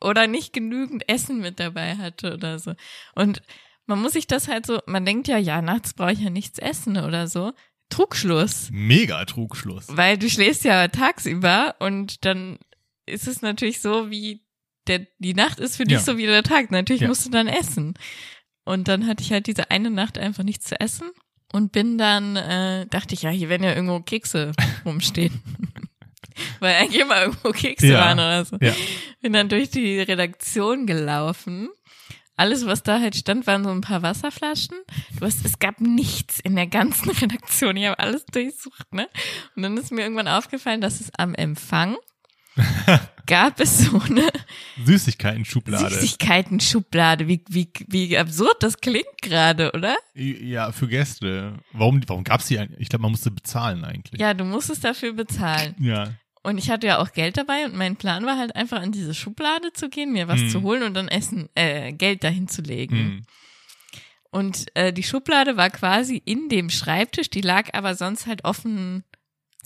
[0.00, 2.74] oder nicht genügend Essen mit dabei hatte oder so.
[3.14, 3.42] Und
[3.86, 6.58] man muss sich das halt so, man denkt ja, ja, nachts brauche ich ja nichts
[6.58, 7.52] essen oder so.
[7.90, 8.68] Trugschluss.
[8.72, 9.86] Mega Trugschluss.
[9.88, 12.58] Weil du schläfst ja tagsüber und dann
[13.06, 14.42] ist es natürlich so, wie
[14.86, 16.00] der, die Nacht ist für dich Ja.
[16.04, 16.70] so wie der Tag.
[16.70, 17.08] Natürlich Ja.
[17.08, 17.94] musst du dann essen.
[18.64, 21.10] Und dann hatte ich halt diese eine Nacht einfach nichts zu essen
[21.52, 24.52] und bin dann, äh, dachte ich, ja, hier werden ja irgendwo Kekse
[24.84, 25.42] rumstehen.
[26.60, 28.00] Weil eigentlich immer irgendwo Kekse Ja.
[28.00, 28.56] waren oder so.
[28.60, 28.72] Ja.
[29.20, 31.68] Bin dann durch die Redaktion gelaufen.
[32.36, 34.76] Alles, was da halt stand, waren so ein paar Wasserflaschen.
[35.20, 37.76] Du hast, es gab nichts in der ganzen Redaktion.
[37.76, 39.08] Ich habe alles durchsucht, ne?
[39.54, 41.96] Und dann ist mir irgendwann aufgefallen, dass es am Empfang
[43.26, 44.28] gab es so eine
[44.84, 45.94] Süßigkeiten-Schublade.
[45.94, 47.26] Süßigkeiten-Schublade.
[47.28, 49.96] Wie, wie, wie absurd das klingt gerade, oder?
[50.14, 51.54] Ja, für Gäste.
[51.72, 52.80] Warum, warum gab's die eigentlich?
[52.80, 54.20] Ich glaube, man musste bezahlen eigentlich.
[54.20, 55.74] Ja, du musstest dafür bezahlen.
[55.78, 56.14] Ja.
[56.42, 59.14] Und ich hatte ja auch Geld dabei und mein Plan war halt einfach an diese
[59.14, 60.48] Schublade zu gehen, mir was Hm.
[60.50, 62.96] zu holen und dann Essen, äh, Geld dahin zu legen.
[62.96, 63.22] Hm.
[64.30, 69.04] Und äh, die Schublade war quasi in dem Schreibtisch, die lag aber sonst halt offen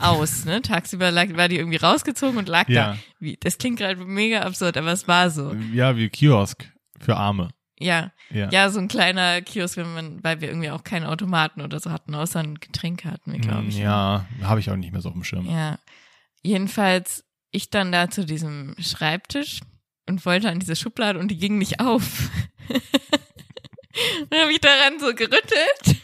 [0.01, 0.45] aus.
[0.45, 0.63] Ne?
[0.63, 2.93] Tagsüber lag, war die irgendwie rausgezogen und lag Ja.
[2.95, 2.99] da.
[3.19, 5.55] Wie, das klingt gerade mega absurd, aber es war so.
[5.73, 7.49] Ja, wie Kiosk für Arme.
[7.81, 8.49] Ja, Ja.
[8.51, 11.91] ja, so ein kleiner Kiosk, wenn man, weil wir irgendwie auch keine Automaten oder so
[11.93, 13.79] hatten, außer ein Getränk hatten wir, glaube Hm, ich.
[13.79, 15.49] Ja, habe ich auch nicht mehr so auf dem Schirm.
[15.49, 15.79] Ja.
[16.43, 19.61] Jedenfalls, ich dann da zu diesem Schreibtisch
[20.09, 22.31] und wollte an diese Schublade und die ging nicht auf.
[24.31, 26.03] dann habe ich daran so gerüttelt.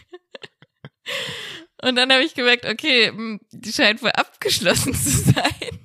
[1.83, 3.11] Und dann habe ich gemerkt, okay,
[3.51, 5.79] die scheint wohl abgeschlossen zu sein.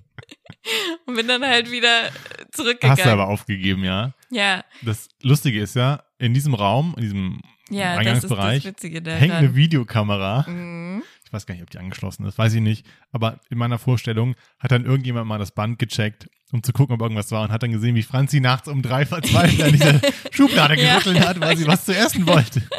[1.07, 2.11] Und bin dann halt wieder
[2.53, 2.97] zurückgegangen.
[2.97, 4.13] Hast du aber aufgegeben, ja.
[4.31, 9.55] ja, Das Lustige ist ja, in diesem Raum, in diesem ja, Eingangsbereich, hängt eine.
[9.55, 10.45] Videokamera.
[10.49, 11.03] Mhm.
[11.25, 12.85] Ich weiß gar nicht, ob die angeschlossen ist, weiß ich nicht.
[13.13, 17.01] Aber in meiner Vorstellung hat dann irgendjemand mal das Band gecheckt, um zu gucken, ob
[17.03, 20.01] irgendwas war und hat dann gesehen, wie Franzi nachts um drei verzweifelt an dieser
[20.33, 20.99] Schublade Ja.
[20.99, 22.63] gerüttelt hat, weil sie was zu essen wollte.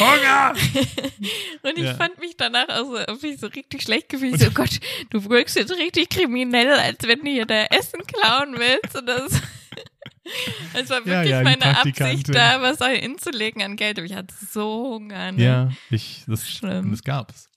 [0.00, 0.54] Hunger!
[1.62, 1.94] Und ich Ja.
[1.94, 4.38] fand mich danach auch so, hab mich so richtig schlecht gefühlt.
[4.40, 8.54] So, oh Gott, du wirkst jetzt richtig kriminell, als wenn du hier da Essen klauen
[8.58, 8.96] willst.
[8.96, 9.32] Und das,
[10.74, 13.98] es war Ja, wirklich ja, die meine Absicht, da was hinzulegen an Geld.
[13.98, 15.32] Aber ich hatte so Hunger.
[15.32, 15.42] Ne?
[15.44, 16.90] Ja, ich, das, Schlimm.
[16.90, 17.48] das gab es.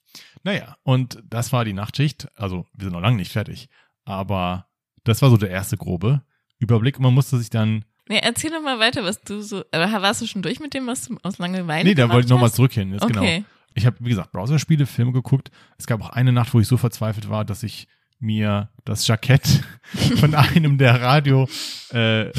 [0.44, 2.28] Naja, und das war die Nachtschicht.
[2.36, 3.70] Also, wir sind noch lange nicht fertig.
[4.06, 4.68] Aber
[5.06, 6.22] das war so der erste grobe
[6.60, 6.98] Überblick.
[6.98, 10.22] Und man musste sich dann, Nee, erzähl doch mal weiter, was du so, aber warst
[10.22, 12.74] du schon durch mit dem, was du aus Langeweile nee, da wollte ich nochmal zurück
[12.74, 12.92] hin.
[12.92, 13.22] Jetzt genau.
[13.22, 13.46] Okay.
[13.76, 15.52] Ich habe, wie gesagt, Browserspiele, Filme geguckt.
[15.78, 17.88] Es gab auch eine Nacht, wo ich so verzweifelt war, dass ich
[18.20, 19.64] mir das Jackett
[20.20, 21.48] von einem der Radio
[21.92, 22.30] äh,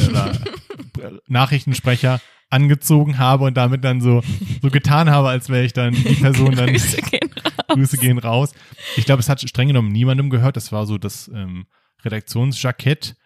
[1.27, 4.23] Nachrichtensprecher angezogen habe und damit dann so
[4.63, 7.53] so getan habe, als wäre ich dann die Person dann Grüße gehen raus.
[7.69, 8.53] Grüße gehen raus.
[8.97, 10.57] Ich glaube, es hat streng genommen niemandem gehört.
[10.57, 11.67] Das war so das ähm,
[12.05, 13.17] Redaktionsjackett,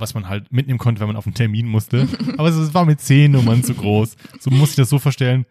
[0.00, 2.08] was man halt mitnehmen konnte, wenn man auf einen Termin musste.
[2.38, 4.16] Aber es, war mit zehn Nummern zu groß.
[4.40, 5.46] So muss ich das so vorstellen.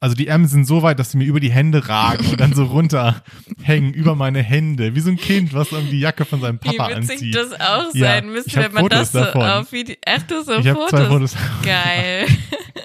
[0.00, 2.52] Also die Ärmel sind so weit, dass sie mir über die Hände ragen und dann
[2.52, 6.58] so runterhängen über meine Hände, wie so ein Kind, was dann die Jacke von seinem
[6.62, 7.34] Wie Papa witzig anzieht.
[7.34, 9.42] das auch Ja, sein müsste, ich hab wenn man Fotos das so davon.
[9.42, 10.90] auf Video, ach du so ich Fotos.
[10.90, 12.26] zwei Fotos Geil.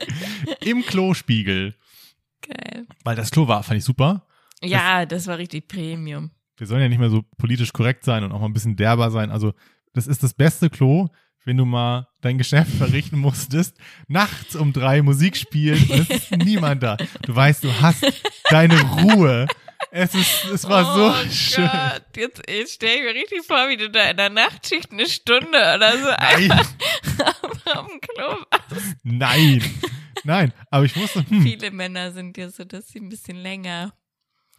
[0.63, 1.75] im Klospiegel,
[2.41, 2.85] Geil.
[3.03, 4.25] weil das Klo war, fand ich super.
[4.63, 6.31] Ja, das war richtig Premium.
[6.57, 9.11] wir sollen ja nicht mehr so politisch korrekt sein und auch mal ein bisschen derber
[9.11, 9.29] sein.
[9.31, 9.53] Also,
[9.93, 11.07] das ist das beste Klo,
[11.45, 16.31] wenn du mal dein Geschäft verrichten musstest, nachts um drei Musik spielen und es ist
[16.37, 16.97] niemand da.
[17.23, 18.05] Du weißt, du hast
[18.49, 19.47] deine Ruhe.
[19.91, 21.65] Es ist, es war oh so schön.
[21.65, 25.07] Gott, jetzt, jetzt stell ich mir richtig vor, wie du da in der Nachtschicht eine
[25.07, 26.75] Stunde oder so Nein, einfach
[27.75, 28.95] auf dem Klo warst.
[29.03, 29.63] nein,
[30.23, 30.53] nein.
[30.69, 33.93] Aber ich musste hm, Viele Männer sind ja so, dass sie ein bisschen länger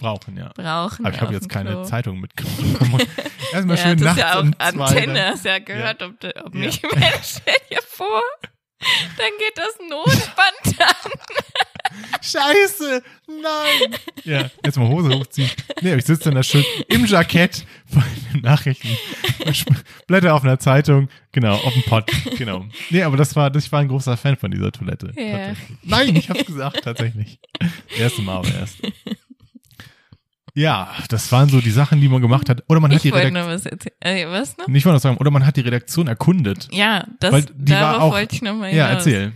[0.00, 0.50] brauchen, ja.
[0.54, 1.06] brauchen.
[1.06, 1.84] Aber ich habe jetzt keine Klo.
[1.84, 2.76] Zeitung mitgenommen.
[3.52, 4.54] Erstmal Ja, schön das nachts ist ja auch um.
[4.58, 6.60] Antenne, hast ja gehört, ob, du- ob Ja.
[6.60, 8.22] nicht Mensch, stell dir vor,
[8.80, 11.10] dann geht das Notband an.
[12.22, 13.96] Scheiße, nein.
[14.24, 15.50] Ja, jetzt mal Hose hochziehen.
[15.80, 18.88] Nee, ich sitze dann da schön im Jackett von den Nachrichten
[20.06, 22.08] blätter auf einer Zeitung, genau, auf dem Pott,
[22.38, 22.64] genau.
[22.90, 25.12] Nee, aber das war, ich war ein großer Fan von dieser Toilette.
[25.16, 25.54] Ja.
[25.82, 27.40] Nein, ich hab's gesagt, tatsächlich.
[27.90, 28.76] Das erste Mal aber erst.
[30.54, 32.64] Ja, das waren so die Sachen, die man gemacht hat.
[32.68, 33.66] Oder man hat Ich die Redaktion, was.
[34.00, 34.68] Äh, was noch?
[34.68, 36.68] ich wollte noch sagen, oder man hat die Redaktion erkundet.
[36.72, 39.06] Ja, das, darauf auch- wollte ich nochmal Ja, hinaus.
[39.06, 39.32] erzähl.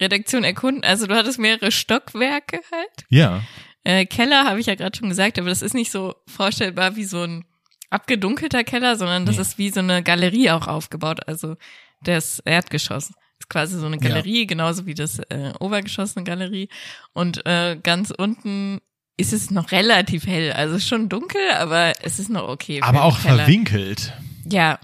[0.00, 3.04] Redaktion erkunden, also du hattest mehrere Stockwerke halt.
[3.08, 3.42] Ja,
[3.86, 7.04] Äh, Keller habe ich ja gerade schon gesagt, aber das ist nicht so vorstellbar wie
[7.04, 7.44] so ein
[7.90, 9.42] abgedunkelter Keller, sondern das Nee.
[9.42, 11.20] ist wie so eine Galerie auch aufgebaut.
[11.28, 11.56] Also
[12.02, 14.08] das Erdgeschoss ist quasi so eine Ja.
[14.08, 16.68] Galerie, genauso wie das äh, Obergeschoss eine Galerie.
[17.12, 18.80] Und äh, ganz unten
[19.16, 20.52] ist es noch relativ hell.
[20.52, 22.80] Also schon dunkel, aber es ist noch okay.
[22.82, 24.12] Aber auch verwinkelt.
[24.48, 24.78] Ja,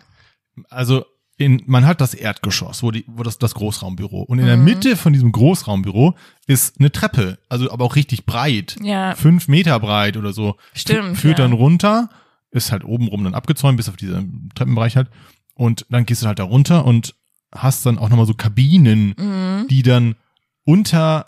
[0.68, 1.04] Also
[1.36, 4.22] in, man hat das Erdgeschoss, wo, die, wo das, das Großraumbüro.
[4.22, 4.64] Und in der Mhm.
[4.64, 6.14] Mitte von diesem Großraumbüro
[6.46, 8.76] ist eine Treppe, also aber auch richtig breit.
[8.82, 10.56] ja, Fünf Meter breit oder so.
[10.74, 11.44] Stimmt, Fü- Führt ja.
[11.46, 12.10] dann runter,
[12.50, 15.08] ist halt oben rum dann abgezäunt, bis auf diesen Treppenbereich halt.
[15.54, 17.14] Und dann gehst du halt da runter und
[17.54, 19.66] hast dann auch nochmal so Kabinen, mhm.
[19.68, 20.16] die dann
[20.64, 21.24] unter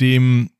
[0.00, 0.50] dem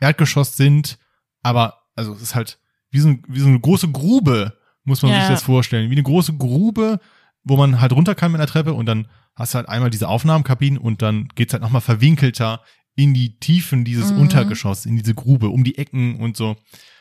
[0.00, 0.98] Erdgeschoss sind,
[1.42, 2.58] aber also es ist halt
[2.90, 5.20] wie so, ein, wie so eine große Grube, muss man Ja.
[5.20, 5.90] sich das vorstellen.
[5.90, 6.98] Wie eine große Grube,
[7.44, 10.08] wo man halt runter kann mit der Treppe und dann hast du halt einmal diese
[10.08, 12.60] Aufnahmekabinen und dann geht's halt nochmal verwinkelter
[12.96, 14.20] in die Tiefen dieses Mhm.
[14.22, 16.56] Untergeschoss, in diese Grube, um die Ecken und so.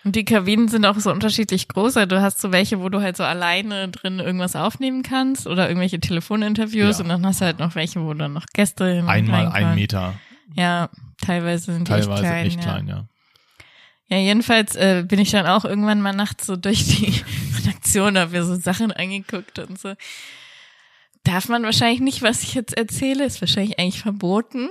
[0.05, 1.97] Und die Kabinen sind auch so unterschiedlich groß.
[1.97, 5.67] Also du hast so welche, wo du halt so alleine drin irgendwas aufnehmen kannst oder
[5.67, 7.03] irgendwelche Telefoninterviews Ja.
[7.03, 9.75] und dann hast du halt noch welche, wo dann noch Gäste Einmal ein.
[9.75, 10.13] Meter,
[10.53, 10.89] Ja,
[11.21, 12.45] teilweise sind die teilweise echt klein.
[12.45, 12.61] echt ja.
[12.61, 12.95] klein, ja.
[12.95, 13.05] Ja,
[14.17, 17.13] jedenfalls äh, bin ich dann auch irgendwann mal nachts so durch die
[17.57, 19.93] Redaktion, hab mir so Sachen angeguckt und so.
[21.23, 24.69] Darf man wahrscheinlich nicht, was ich jetzt erzähle, ist wahrscheinlich eigentlich verboten.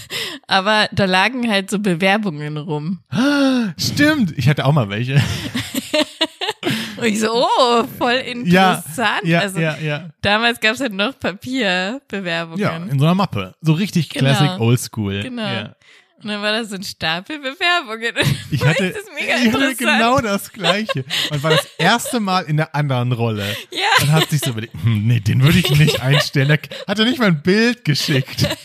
[0.46, 3.00] Aber da lagen halt so Bewerbungen rum.
[3.76, 5.22] Stimmt, ich hatte auch mal welche.
[6.96, 9.24] Und ich so, oh, voll interessant.
[9.24, 10.10] Ja, also ja, ja.
[10.20, 12.58] damals gab's halt noch Papierbewerbungen.
[12.60, 13.54] Ja, in so einer Mappe.
[13.62, 14.30] So richtig Genau.
[14.30, 15.22] Classic Oldschool.
[15.22, 15.42] Genau.
[15.42, 15.76] Ja.
[16.22, 18.14] Und dann war das so ein Stapel Bewerbungen.
[18.50, 21.04] Ich hatte, das ich hatte genau das Gleiche.
[21.30, 23.56] Man war das erste Mal in der anderen Rolle.
[23.70, 24.02] Ja.
[24.02, 26.48] Und hat sich so überlegt, hm, nee, den würde ich nicht einstellen.
[26.48, 28.46] Der hat er nicht mal ein Bild geschickt.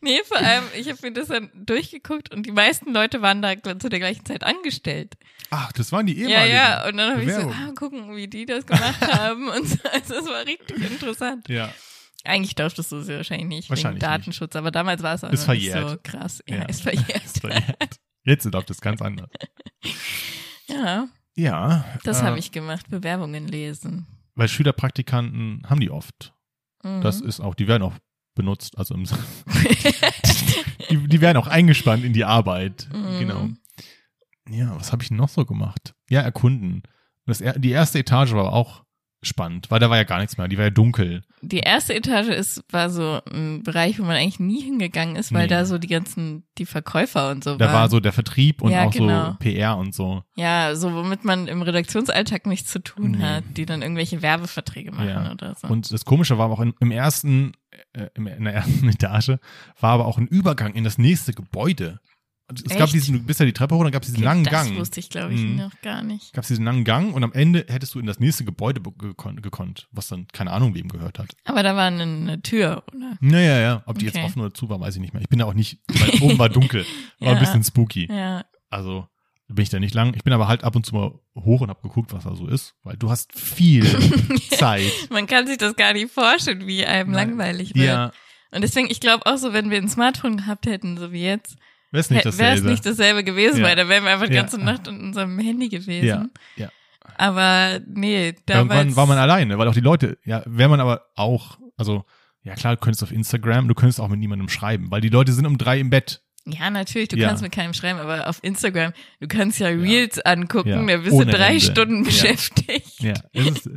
[0.00, 3.54] Nee, vor allem, ich habe mir das dann durchgeguckt und die meisten Leute waren da
[3.78, 5.14] zu der gleichen Zeit angestellt.
[5.50, 6.54] Ach, das waren die Ja, ehemaligen.
[6.56, 9.76] ja, und dann habe ich so, ah, gucken, wie die das gemacht haben und so.
[9.92, 11.48] Also es war richtig interessant.
[11.48, 11.74] Ja.
[12.24, 15.30] Eigentlich durftest du es ja wahrscheinlich nicht Wahrscheinlich wegen Datenschutz, aber damals war es auch
[15.30, 15.90] Ist nicht verjährt.
[15.90, 16.42] so krass.
[16.46, 16.62] Ja, Ja.
[16.64, 17.24] ist verjährt.
[17.24, 17.96] Ist verjährt.
[18.24, 19.28] Jetzt läuft das ganz anders.
[20.68, 21.84] Ja, Ja.
[22.04, 24.06] das äh, habe ich gemacht, Bewerbungen lesen.
[24.34, 26.32] Weil Schülerpraktikanten haben die oft.
[26.84, 27.00] Mhm.
[27.02, 27.94] Das ist auch, die werden auch
[28.36, 29.04] benutzt, also im,
[30.90, 32.88] die, die werden auch eingespannt in die Arbeit.
[32.92, 33.18] Mhm.
[33.18, 33.48] Genau.
[34.48, 35.94] Ja, was habe ich noch so gemacht?
[36.08, 36.82] Ja, erkunden.
[37.26, 38.84] Das, die erste Etage war auch
[39.22, 41.22] spannend, weil da war ja gar nichts mehr, die war ja dunkel.
[41.42, 45.42] Die erste Etage ist, war so ein Bereich, wo man eigentlich nie hingegangen ist, weil
[45.42, 45.48] Nee.
[45.48, 47.74] da so die ganzen, die Verkäufer und so Da waren.
[47.74, 49.30] war so der Vertrieb und Ja, auch genau.
[49.32, 50.22] so PR und so.
[50.36, 53.22] Ja, so womit man im Redaktionsalltag nichts zu tun Nee.
[53.22, 55.32] hat, die dann irgendwelche Werbeverträge machen Ja.
[55.32, 55.68] oder so.
[55.68, 57.52] Und das Komische war aber auch in, im ersten,
[57.92, 59.32] äh, in der ersten Etage
[59.80, 62.00] war aber auch ein Übergang in das nächste Gebäude.
[62.52, 62.94] Es gab Echt?
[62.94, 64.76] diesen, du bist ja die Treppe hoch, dann gab es diesen langen das Gang.
[64.76, 65.56] wusste ich, glaube ich, Mhm.
[65.56, 66.32] noch gar nicht.
[66.32, 69.88] Gab es diesen langen Gang und am Ende hättest du in das nächste Gebäude gekonnt,
[69.92, 71.34] was dann keine Ahnung wem gehört hat.
[71.44, 73.16] Aber da war eine, eine Tür, oder?
[73.20, 73.82] Naja, ja.
[73.86, 74.18] Ob die Okay.
[74.18, 75.22] jetzt offen oder zu war, weiß ich nicht mehr.
[75.22, 76.84] Ich bin da auch nicht, weil oben war dunkel.
[77.20, 77.34] War Ja.
[77.34, 78.08] ein bisschen spooky.
[78.10, 78.44] Ja.
[78.70, 79.06] Also
[79.48, 80.14] bin ich da nicht lang.
[80.14, 82.46] Ich bin aber halt ab und zu mal hoch und hab geguckt, was da so
[82.46, 83.84] ist, weil du hast viel
[84.50, 84.90] Zeit.
[85.10, 87.30] Man kann sich das gar nicht vorstellen, wie einem Nein.
[87.30, 87.86] langweilig wird.
[87.86, 88.12] Ja,
[88.52, 91.56] Und deswegen, ich glaube auch so, wenn wir ein Smartphone gehabt hätten, so wie jetzt,
[91.90, 92.68] wäre es nicht wäre es dasselbe.
[92.70, 93.66] nicht dasselbe gewesen, Ja.
[93.66, 94.42] weil da wären wir einfach die Ja.
[94.42, 96.04] ganze Nacht in unserem Handy gewesen.
[96.06, 96.26] ja,
[96.56, 96.68] ja.
[97.16, 98.70] Aber nee, damals.
[98.78, 102.04] Irgendwann war man alleine, weil auch die Leute, ja, wäre man aber auch, also,
[102.42, 105.32] ja klar, du könntest auf Instagram, du könntest auch mit niemandem schreiben, weil die Leute
[105.32, 106.22] sind um drei im Bett.
[106.46, 107.28] Ja, natürlich, du Ja.
[107.28, 111.12] kannst mit keinem schreiben, aber auf Instagram, du kannst ja Reels angucken, Ja, da bist
[111.20, 111.60] du drei Ende.
[111.60, 112.02] Stunden Ja.
[112.04, 113.00] beschäftigt.
[113.00, 113.70] Ja, das, ist,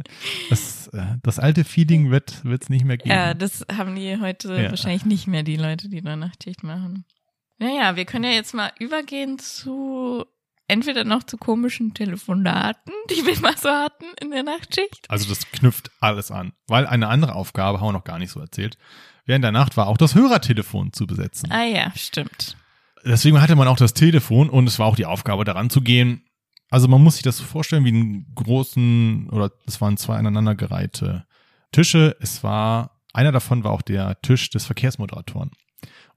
[0.49, 3.09] das, äh, das alte Feeling wird es nicht mehr geben.
[3.09, 4.69] Ja, das haben die heute Ja.
[4.69, 7.03] wahrscheinlich nicht mehr, die Leute, die da Nachtschicht machen.
[7.57, 10.25] Naja, wir können ja jetzt mal übergehen zu
[10.67, 15.05] entweder noch zu komischen Telefonaten, die wir mal so hatten in der Nachtschicht.
[15.09, 16.53] Also das knüpft alles an.
[16.67, 18.77] Weil eine andere Aufgabe haben wir noch gar nicht so erzählt.
[19.25, 21.51] Während der Nacht war auch das Hörertelefon zu besetzen.
[21.51, 22.57] Ah ja, stimmt.
[23.05, 26.25] Deswegen hatte man auch das Telefon und es war auch die Aufgabe, daran zu gehen.
[26.69, 31.25] Also man muss sich das so vorstellen wie einen großen, oder es waren zwei aneinandergereihte
[31.71, 32.15] Tische.
[32.19, 35.51] Es war, einer davon war auch der Tisch des Verkehrsmoderatoren.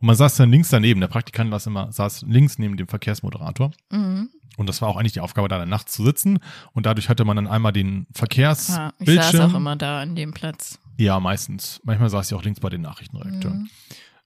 [0.01, 3.71] Und man saß dann links daneben, der Praktikant saß immer, saß links neben dem Verkehrsmoderator.
[3.91, 4.29] Mhm.
[4.57, 6.39] Und das war auch eigentlich die Aufgabe, da dann nachts zu sitzen.
[6.73, 9.23] Und dadurch hatte man dann einmal den Ja, ich Verkehrsbildschirm.
[9.33, 10.79] saß auch immer da an dem Platz.
[10.99, 11.81] Ja, meistens.
[11.85, 13.61] Manchmal saß ich auch links bei den Nachrichtenredakteuren.
[13.61, 13.69] Mhm.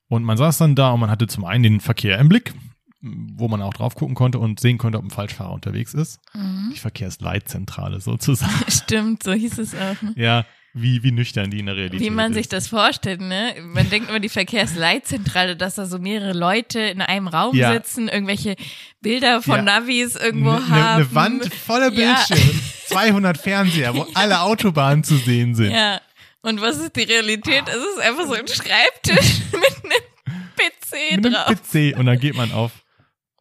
[0.09, 2.53] Und man saß dann da und man hatte zum einen den Verkehr im Blick,
[3.01, 6.21] wo man auch drauf gucken konnte und sehen konnte, ob ein Falschfahrer unterwegs ist.
[6.35, 6.71] Mhm.
[6.75, 8.53] Die Verkehrsleitzentrale sozusagen.
[8.71, 10.03] Stimmt, so hieß es auch.
[10.03, 10.13] Ne?
[10.17, 12.37] ja, wie, wie nüchtern die in der Realität Wie man ist.
[12.39, 13.55] sich das vorstellt, ne?
[13.63, 17.73] Man denkt immer die Verkehrsleitzentrale, dass da so mehrere Leute in einem Raum Ja.
[17.73, 18.55] sitzen, irgendwelche
[19.01, 19.63] Bilder von Ja.
[19.63, 21.03] Navis irgendwo Eine haben.
[21.03, 22.15] ne Wand voller Ja.
[22.29, 25.73] Bildschirme, 200 Fernseher, wo alle Autobahnen zu sehen sind.
[25.73, 26.01] Ja.
[26.43, 27.65] Und was ist die Realität?
[27.69, 31.47] Es ist einfach so ein Schreibtisch mit einem PC Mit einem drauf.
[31.63, 32.73] PC und dann geht man auf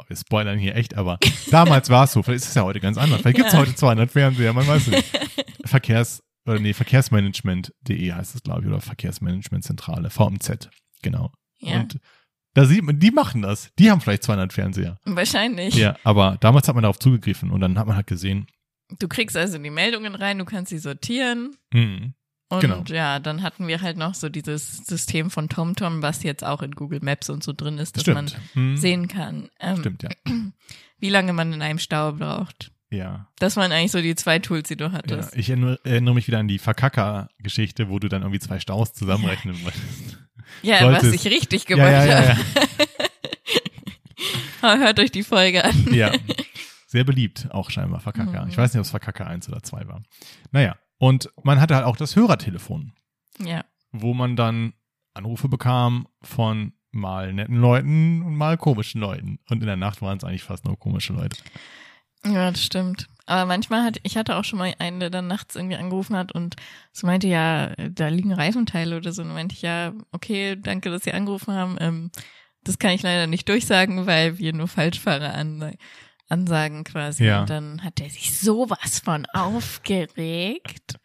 [0.08, 1.20] wir spoilern hier echt, aber
[1.52, 2.24] damals war es so.
[2.24, 3.22] Vielleicht ist es ja heute ganz anders.
[3.22, 3.60] Vielleicht gibt es Ja.
[3.60, 5.04] heute 200 Fernseher, man weiß nicht.
[5.66, 10.70] Verkehrs, oder nee, Verkehrsmanagement.de heißt es, glaube ich, oder Verkehrsmanagementzentrale, VMZ,
[11.02, 11.32] genau.
[11.60, 12.00] Ja, Und
[12.54, 13.72] da sieht man, die machen das.
[13.78, 15.00] Die haben vielleicht 200 Fernseher.
[15.06, 15.76] wahrscheinlich.
[15.76, 18.48] Ja, aber damals hat man darauf zugegriffen und dann hat man halt gesehen,
[18.98, 21.56] Du kriegst also die Meldungen rein, du kannst sie sortieren.
[21.72, 22.16] hm,
[22.50, 22.82] Und Genau.
[22.88, 26.72] ja, dann hatten wir halt noch so dieses System von TomTom, was jetzt auch in
[26.72, 28.36] Google Maps und so drin ist, dass stimmt.
[28.56, 30.10] Man sehen kann, ähm, Stimmt, ja.
[30.98, 32.72] wie lange man in einem Stau braucht.
[32.92, 33.28] Ja.
[33.38, 34.92] Das waren eigentlich so die zwei Tools, die du ja.
[34.94, 35.36] hattest.
[35.36, 39.64] Ich erinnere, erinnere mich wieder an die Verkacker-Geschichte, wo du dann irgendwie zwei Staus zusammenrechnen
[39.64, 40.18] wolltest.
[40.64, 42.38] Ja, was Solltest- ich richtig Ja, gemacht ja, ja, ja.
[44.62, 44.80] habe.
[44.84, 45.94] Hört euch die Folge an.
[45.94, 46.12] ja.
[46.88, 48.44] Sehr beliebt, auch scheinbar Verkacker.
[48.46, 48.50] Mhm.
[48.50, 50.02] Ich weiß nicht, ob es Verkacker 1 oder 2 war.
[50.52, 50.76] Naja.
[50.98, 52.94] Und man hatte halt auch das Hörertelefon,
[53.46, 53.64] Ja.
[53.92, 54.74] wo man dann
[55.14, 59.38] Anrufe bekam von mal netten Leuten und mal komischen Leuten.
[59.50, 61.38] Und in der Nacht waren es eigentlich fast nur komische Leute.
[62.26, 63.08] Ja, das stimmt.
[63.26, 66.32] Aber manchmal hat, ich hatte auch schon mal einen, der dann nachts irgendwie angerufen hat
[66.32, 66.56] und
[66.92, 69.22] so meinte, ja, da liegen Reifenteile oder so.
[69.22, 71.78] Und dann meinte ich, ja, okay, danke, dass Sie angerufen haben.
[71.80, 72.12] Ähm,
[72.64, 75.76] das kann ich leider nicht durchsagen, weil wir nur Falschfahrer an,
[76.28, 77.26] ansagen quasi.
[77.26, 77.42] Ja.
[77.42, 80.96] Und dann hat er sich sowas von aufgeregt.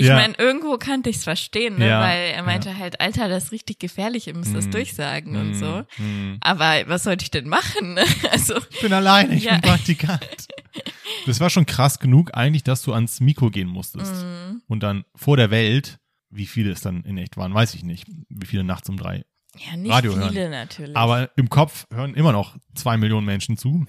[0.00, 0.16] Ich Ja.
[0.16, 1.88] meine, irgendwo kannte ich es verstehen, ne?
[1.88, 4.70] Ja, weil er meinte halt, Alter, das ist richtig gefährlich, ihr müsst das Mhm.
[4.72, 5.82] durchsagen und so.
[5.96, 6.38] Hm.
[6.40, 7.94] Aber was sollte ich denn machen?
[7.94, 8.04] ne?
[8.30, 9.52] Also, Ich bin alleine, ich Ja.
[9.58, 10.48] bin Praktikant.
[11.26, 14.24] Das war schon krass genug eigentlich, dass du ans Mikro gehen musstest.
[14.24, 14.62] mm.
[14.68, 15.98] Und dann vor der Welt,
[16.30, 18.06] wie viele es dann in echt waren, weiß ich nicht.
[18.28, 19.24] Wie viele nachts um drei.
[19.58, 20.50] Ja, nicht Radio viele hören.
[20.52, 20.96] natürlich.
[20.96, 23.84] Aber im Kopf hören immer noch zwei Millionen Menschen zu.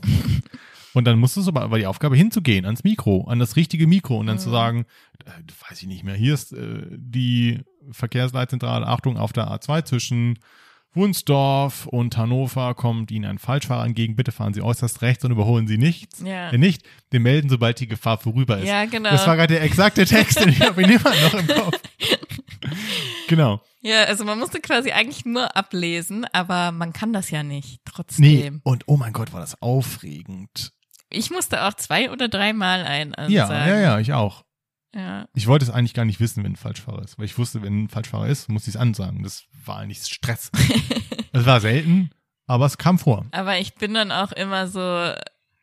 [0.93, 4.27] Und dann musstest du aber, die Aufgabe hinzugehen, ans Mikro, an das richtige Mikro und
[4.27, 4.54] dann zu Mhm.
[4.54, 4.86] sagen,
[5.25, 10.38] äh, weiß ich nicht mehr, hier ist äh, die Verkehrsleitzentrale, Achtung, auf der A2 zwischen
[10.93, 15.65] Wunsdorf und Hannover kommt Ihnen ein Falschfahrer entgegen, bitte fahren Sie äußerst rechts und überholen
[15.65, 16.19] Sie nichts.
[16.19, 16.51] ja.
[16.51, 18.67] Wenn nicht, wir melden, sobald die Gefahr vorüber ist.
[18.67, 19.10] ja, genau.
[19.10, 21.80] Das war gerade der exakte Text, den ich habe ihn immer noch im Kopf.
[23.27, 23.62] genau.
[23.82, 27.69] ja, also man musste quasi eigentlich nur ablesen, aber man kann das ja nicht.
[27.71, 28.62] Nee, Trotzdem.
[28.63, 30.73] und oh mein Gott, war das aufregend.
[31.12, 33.67] Ich musste auch zwei oder dreimal ein Ja, ansagen.
[33.69, 34.43] ja, ja, ich auch.
[34.95, 35.28] ja.
[35.34, 37.84] Ich wollte es eigentlich gar nicht wissen, wenn ein Falschfahrer ist, weil ich wusste, wenn
[37.84, 39.24] ein Falschfahrer ist, muss ich es ansagen.
[39.24, 40.52] Das war eigentlich Stress.
[41.34, 42.10] Es war selten,
[42.45, 43.26] aber es kam vor.
[43.32, 45.13] Aber ich bin dann auch immer so,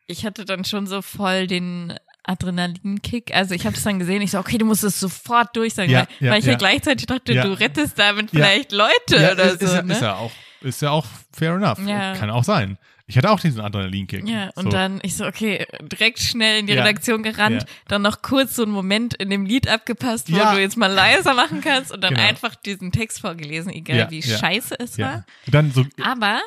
[0.07, 1.93] ich hatte dann schon so voll den
[2.29, 3.35] Adrenalinkick.
[3.35, 6.01] Also ich habe das dann gesehen, ich so, okay, du musst es sofort durchsagen, Ja,
[6.01, 6.53] weil, ja, weil ich ja.
[6.53, 6.59] ja.
[6.59, 9.67] gleichlich dachte, du rettest damit vielleicht Leute Ja, oder ist, so.
[9.67, 9.93] ist, ja- ne?
[9.95, 11.79] ist ja auch, ist ja auch fair enough.
[12.19, 12.79] Kann auch sein.
[13.11, 14.29] Ich hatte auch diesen Adrenalinkick.
[14.29, 14.69] Ja, und so.
[14.69, 16.83] dann ich so, okay, direkt schnell in die Ja.
[16.83, 17.69] Redaktion gerannt, Ja.
[17.89, 20.53] dann noch kurz so einen Moment in dem Lied abgepasst, wo Ja.
[20.55, 22.29] du jetzt mal leiser machen kannst und dann Genau.
[22.29, 25.25] einfach diesen Text vorgelesen, egal wie scheiße es war.
[25.47, 26.39] Dann so, Aber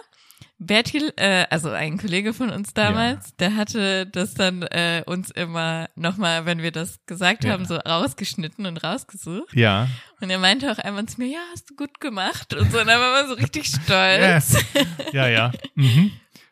[0.63, 5.89] Bertil, äh, also ein Kollege von uns damals, der hatte das dann äh, uns immer
[5.95, 7.53] nochmal, wenn wir das gesagt Ja.
[7.53, 9.53] haben, so rausgeschnitten und rausgesucht.
[9.55, 9.87] ja.
[10.21, 12.53] Und er meinte auch einmal zu mir, ja, hast du gut gemacht.
[12.53, 14.53] Und so, und dann war man so richtig stolz.
[14.53, 14.65] Yes.
[15.13, 15.51] Ja, ja.
[15.73, 16.11] Mhm.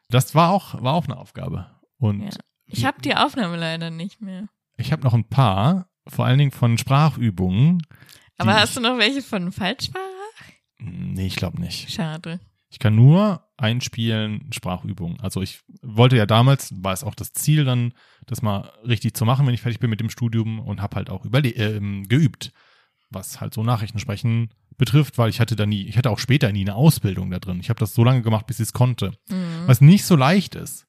[0.10, 1.68] Das war auch, war auch eine Aufgabe.
[2.00, 2.30] Und Ja.
[2.66, 4.48] Ich habe die Aufnahme leider nicht mehr.
[4.78, 7.82] ich habe noch ein paar, vor allen Dingen von Sprachübungen.
[8.40, 10.04] Aber hast du noch welche von Falschfahrer?
[10.80, 11.92] ich, Nee, ich glaube nicht.
[11.92, 12.40] Schade.
[12.72, 15.20] Ich kann nur einspielen Sprachübungen.
[15.20, 17.94] Also ich wollte ja damals, war es auch das Ziel dann,
[18.26, 21.10] das mal richtig zu machen, wenn ich fertig bin mit dem Studium und habe halt
[21.10, 22.52] auch überle ähm, geübt,
[23.10, 26.62] was halt so Nachrichtensprechen betrifft, weil ich hatte da nie, ich hatte auch später nie
[26.62, 27.60] eine Ausbildung da drin.
[27.60, 29.12] Ich habe das so lange gemacht, bis ich es konnte.
[29.30, 29.64] Mhm.
[29.66, 30.86] Was nicht so leicht ist.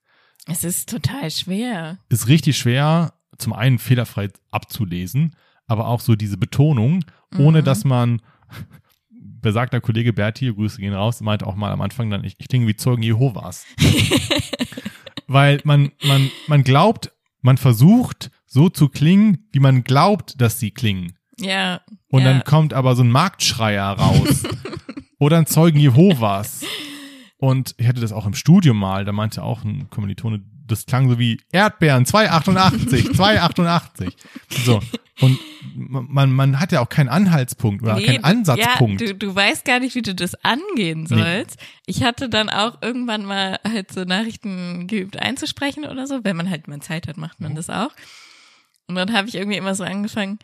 [0.47, 1.99] Es ist total schwer.
[2.09, 5.35] Ist richtig schwer, zum einen fehlerfrei abzulesen,
[5.67, 7.05] aber auch so diese Betonung,
[7.39, 7.65] ohne Mhm.
[7.65, 8.23] dass man
[9.41, 12.67] besagter Kollege Berti, Grüße gehen raus, meinte auch mal am Anfang dann, ich, ich klinge
[12.67, 13.67] wie Zeugen Jehovas.
[15.27, 20.73] Weil man, man, man glaubt, man versucht so zu klingen, wie man glaubt, dass sie
[20.73, 21.17] klingen.
[21.39, 21.81] Ja.
[22.09, 22.33] Und ja.
[22.33, 24.45] dann kommt aber so ein Marktschreier raus.
[25.19, 26.65] Oder ein Zeugen Jehovas.
[27.39, 31.09] Und ich hatte das auch im Studium mal, da meinte auch ein Kommilitone, das klang
[31.11, 34.13] so wie Erdbeeren, 2,88, 2,88.
[34.65, 34.81] So.
[35.21, 35.39] Und
[35.75, 39.01] man, man hat ja auch keinen Anhaltspunkt oder Nee, keinen Ansatzpunkt.
[39.03, 41.59] Ja, du, du weißt gar nicht, wie du das angehen sollst.
[41.87, 46.21] Ich hatte dann auch irgendwann mal halt so Nachrichten geübt einzusprechen oder so.
[46.25, 47.57] Wenn man halt mal Zeit hat, macht man Mhm.
[47.57, 47.91] das auch.
[48.87, 50.39] Und dann habe ich irgendwie immer so angefangen,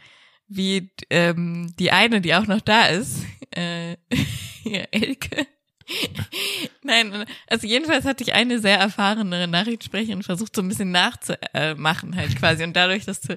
[0.48, 3.24] wie ähm, die eine, die auch noch da ist,
[3.56, 3.92] äh,
[4.64, 5.46] ja, Elke.
[6.82, 12.36] Nein, also jedenfalls hatte ich eine sehr erfahrene Nachrichtensprecherin versucht, so ein bisschen nachzumachen halt
[12.38, 13.36] quasi und dadurch das zu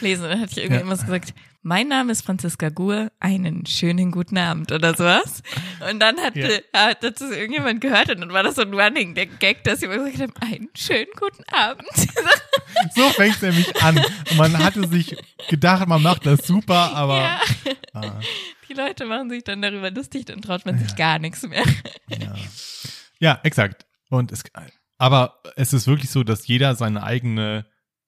[0.00, 0.24] lesen.
[0.24, 0.80] Und dann hatte ich irgendwie Ja.
[0.80, 5.42] immer so gesagt, mein Name ist Franziska Gur, einen schönen guten Abend oder sowas.
[5.90, 9.26] Und dann hatte, hat das irgendjemand gehört und dann war das so ein Running der
[9.26, 11.88] Gag, dass sie immer gesagt haben, einen schönen guten Abend.
[12.94, 13.98] So fängt es nämlich an.
[14.30, 15.14] Und man hatte sich
[15.48, 17.40] gedacht, man macht das super, aber ja.
[17.92, 18.20] ah,
[18.70, 21.64] Die Leute machen sich dann darüber lustig, dann traut man sich gar nichts mehr.
[22.08, 22.34] ja.
[23.18, 23.84] ja, exakt.
[24.10, 24.44] Und es,
[24.98, 27.66] aber es ist wirklich so, dass jeder seine eigene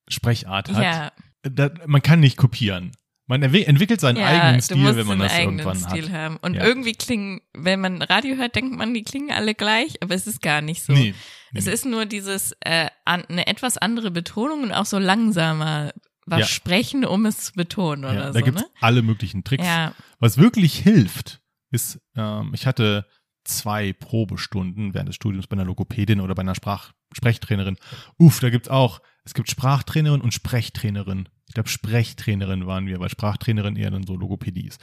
[0.09, 0.83] Sprechart hat.
[0.83, 2.93] Ja, Da, man kann nicht kopieren.
[3.27, 6.13] Man entwi- entwickelt seinen ja eigenen Stil, wenn man das irgendwann Stil hat.
[6.13, 6.37] haben.
[6.43, 6.65] Und Ja.
[6.65, 10.43] irgendwie klingen, wenn man Radio hört, denkt man, die klingen alle gleich, aber es ist
[10.43, 10.93] gar nicht so.
[10.93, 11.15] Nee.
[11.55, 11.73] Es nee.
[11.73, 15.93] ist nur dieses äh, an, eine etwas andere Betonung und auch so langsamer
[16.27, 16.47] was Ja.
[16.47, 18.39] sprechen, um es zu betonen oder ja, so.
[18.39, 18.69] da gibt's ne?
[18.81, 19.65] alle möglichen Tricks.
[19.65, 23.07] Ja, Was wirklich hilft, ist, ähm, ich hatte
[23.45, 27.77] zwei Probestunden während des Studiums bei einer Logopädin oder bei einer Sprach Sprechtrainerin.
[28.19, 31.29] Uff, da gibt's auch, es gibt Sprachtrainerin und Sprechtrainerin.
[31.49, 34.81] Ich glaube, Sprechtrainerin waren wir, weil Sprachtrainerin eher dann so Logopädie ist.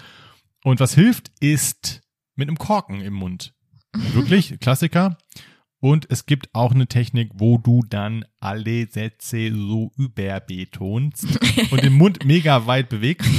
[0.64, 2.02] Und was hilft, ist
[2.36, 3.54] mit einem Korken im Mund.
[4.14, 5.18] Wirklich, Klassiker.
[5.82, 11.26] Und es gibt auch eine Technik, wo du dann alle Sätze so überbetonst
[11.72, 13.30] und den Mund mega weit bewegst.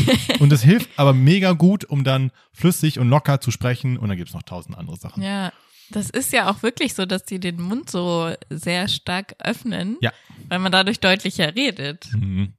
[0.41, 3.99] Und das hilft aber mega gut, um dann flüssig und locker zu sprechen.
[3.99, 5.23] Und dann gibt's noch tausend andere Sachen.
[5.23, 5.53] ja.
[5.93, 10.13] Das ist ja auch wirklich so, dass die den Mund so sehr stark öffnen, Ja.
[10.49, 12.07] weil man dadurch deutlicher redet.
[12.13, 12.53] Mhm.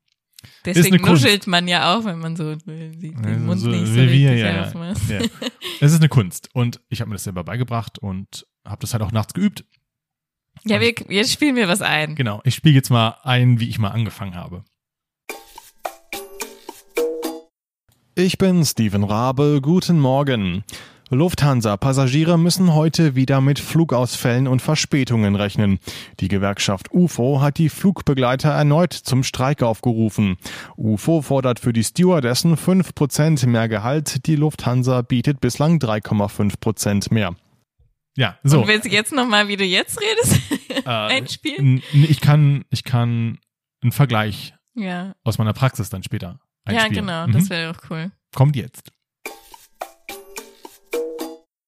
[0.66, 3.14] Deswegen nuschelt man ja auch, wenn man so den
[3.46, 5.22] Mund Also, nicht so wie wir, richtig ja, ja.
[5.22, 5.26] Ja.
[5.80, 6.50] Es ist eine Kunst.
[6.54, 9.66] Und ich habe mir das selber beigebracht und habe das halt auch nachts geübt.
[10.64, 12.16] Ja, wir, wir spielen mir was ein.
[12.16, 14.64] Genau, ich spiele jetzt mal ein, wie ich mal angefangen habe.
[18.16, 20.64] Ich bin Steven Rabe, guten Morgen.
[21.10, 25.80] Lufthansa-Passagiere müssen heute wieder mit Flugausfällen und Verspätungen rechnen.
[26.22, 30.38] Die Gewerkschaft UFO hat die Flugbegleiter erneut zum Streik aufgerufen.
[30.78, 37.36] UFO fordert für die Stewardessen 5% mehr Gehalt, die Lufthansa bietet bislang 3,5% mehr.
[38.18, 38.62] Ja, so.
[38.62, 40.42] Und willst du jetzt nochmal, wie du jetzt redest,
[40.86, 41.82] Äh, einspielen?
[41.94, 43.40] Ich kann, ich kann
[43.82, 45.14] einen Vergleich Ja.
[45.24, 47.06] aus meiner Praxis dann später Ja, einspielen.
[47.06, 47.32] genau, Mhm.
[47.34, 48.12] das wäre auch cool.
[48.34, 48.92] Kommt jetzt.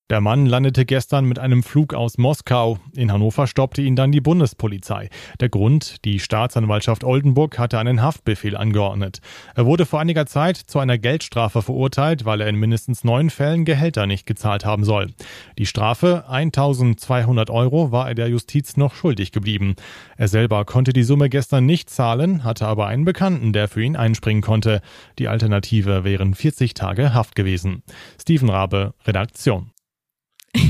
[0.10, 2.78] Der Mann landete gestern mit einem Flug aus Moskau.
[2.94, 5.10] In Hannover stoppte ihn dann die Bundespolizei.
[5.40, 9.22] Der Grund, die Staatsanwaltschaft Oldenburg hatte einen Haftbefehl angeordnet.
[9.56, 13.64] Er wurde vor einiger Zeit zu einer Geldstrafe verurteilt, weil er in mindestens neun Fällen
[13.64, 15.10] Gehälter nicht gezahlt haben soll.
[15.58, 19.76] Die Strafe, 1200 Euro, war er der Justiz noch schuldig geblieben.
[20.18, 23.96] Er selber konnte die Summe gestern nicht zahlen, hatte aber einen Bekannten, der für ihn
[23.96, 24.82] einspringen konnte.
[25.18, 27.82] Die Alternative wären 40 Tage Haft gewesen.
[28.22, 29.73] Steven Rabe, Redaktion.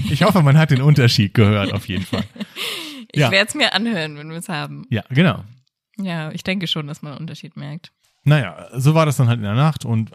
[0.10, 2.24] Ich hoffe, man hat den Unterschied gehört, auf jeden Fall.
[3.12, 3.32] Ich Ja.
[3.32, 4.86] werde es mir anhören, wenn wir es haben.
[4.90, 5.44] Ja, genau.
[5.98, 7.92] Ja, ich denke schon, dass man einen Unterschied merkt.
[8.24, 10.12] Naja, so war das dann halt in der Nacht und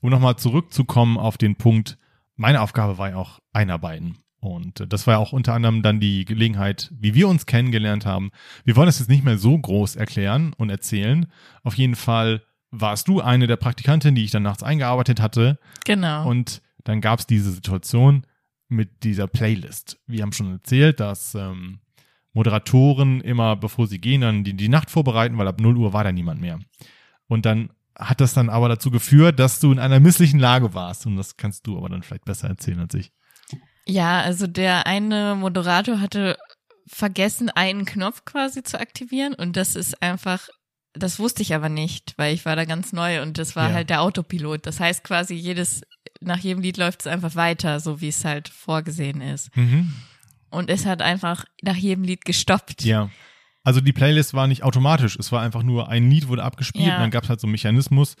[0.00, 1.96] um nochmal zurückzukommen auf den Punkt,
[2.36, 4.18] meine Aufgabe war ja auch einarbeiten.
[4.40, 8.04] Und äh, das war ja auch unter anderem dann die Gelegenheit, wie wir uns kennengelernt
[8.04, 8.30] haben.
[8.64, 11.26] Wir wollen das jetzt nicht mehr so groß erklären und erzählen.
[11.62, 15.58] Auf jeden Fall warst du eine der Praktikantinnen, die ich dann nachts eingearbeitet hatte.
[15.86, 16.28] Genau.
[16.28, 18.26] Und dann gab es diese Situation
[18.68, 19.98] mit dieser Playlist.
[20.06, 21.80] Wir haben schon erzählt, dass ähm,
[22.32, 26.04] Moderatoren immer, bevor sie gehen, dann die, die Nacht vorbereiten, weil ab 0 Uhr war
[26.04, 26.58] da niemand mehr.
[27.28, 31.06] Und dann hat das dann aber dazu geführt, dass du in einer misslichen Lage warst.
[31.06, 33.12] Und das kannst du aber dann vielleicht besser erzählen als ich.
[33.86, 36.36] ja, also der eine Moderator hatte
[36.86, 40.48] vergessen, einen Knopf quasi zu aktivieren und das ist einfach,
[40.94, 43.74] das wusste ich aber nicht, weil ich war da ganz neu und das war Ja.
[43.74, 44.64] halt der Autopilot.
[44.66, 45.82] Das heißt quasi jedes,
[46.20, 49.54] nach jedem Lied läuft es einfach weiter, so wie es halt vorgesehen ist.
[49.56, 49.92] Mhm.
[50.50, 52.84] Und es hat einfach nach jedem Lied gestoppt.
[52.84, 53.10] Ja.
[53.64, 55.16] Also die Playlist war nicht automatisch.
[55.18, 56.94] Es war einfach nur ein Lied wurde abgespielt Ja.
[56.96, 58.14] und dann gab es halt so einen Mechanismus,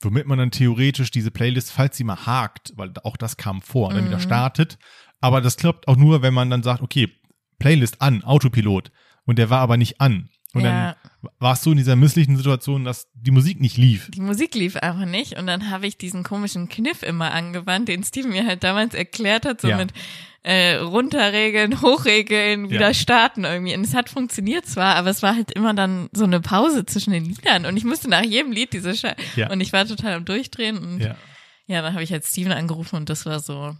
[0.00, 3.92] womit man dann theoretisch diese Playlist, falls sie mal hakt, weil auch das kam vor,
[3.92, 4.22] dann wieder Mhm.
[4.22, 4.78] startet.
[5.20, 7.10] Aber das klappt auch nur, wenn man dann sagt, okay,
[7.58, 8.90] Playlist an, Autopilot.
[9.24, 10.28] Und der war aber nicht an.
[10.56, 10.96] Und Ja.
[11.22, 14.10] dann warst du in dieser misslichen Situation, dass die Musik nicht lief.
[14.12, 18.02] Die Musik lief einfach nicht und dann habe ich diesen komischen Kniff immer angewandt, den
[18.04, 19.76] Steven mir halt damals erklärt hat, so Ja.
[19.76, 19.92] mit
[20.48, 22.94] äh, runterregeln, hochregeln, wieder Ja.
[22.94, 23.74] starten irgendwie.
[23.74, 27.12] Und es hat funktioniert zwar, aber es war halt immer dann so eine Pause zwischen
[27.12, 29.50] den Liedern und ich musste nach jedem Lied diese Sche Ja.
[29.50, 31.16] und ich war total am Durchdrehen und ja,
[31.66, 31.82] Ja.
[31.82, 33.76] dann habe ich halt Steven angerufen und das war so,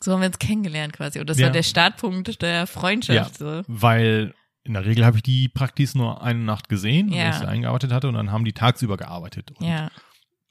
[0.00, 1.18] so haben wir uns kennengelernt quasi.
[1.18, 3.38] Und das war der Startpunkt der Freundschaft.
[3.38, 3.62] So.
[3.66, 4.32] Weil
[4.66, 7.22] in der Regel habe ich die Praktis nur eine Nacht gesehen, Ja.
[7.24, 9.52] weil ich sie eingearbeitet hatte und dann haben die tagsüber gearbeitet.
[9.52, 9.90] Und Ja.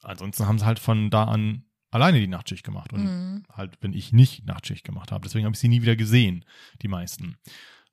[0.02, 3.44] ansonsten haben sie halt von da an alleine die Nachtschicht gemacht und Mhm.
[3.54, 5.24] halt, wenn ich nicht Nachtschicht gemacht habe.
[5.24, 6.44] Deswegen habe ich sie nie wieder gesehen,
[6.82, 7.38] die meisten.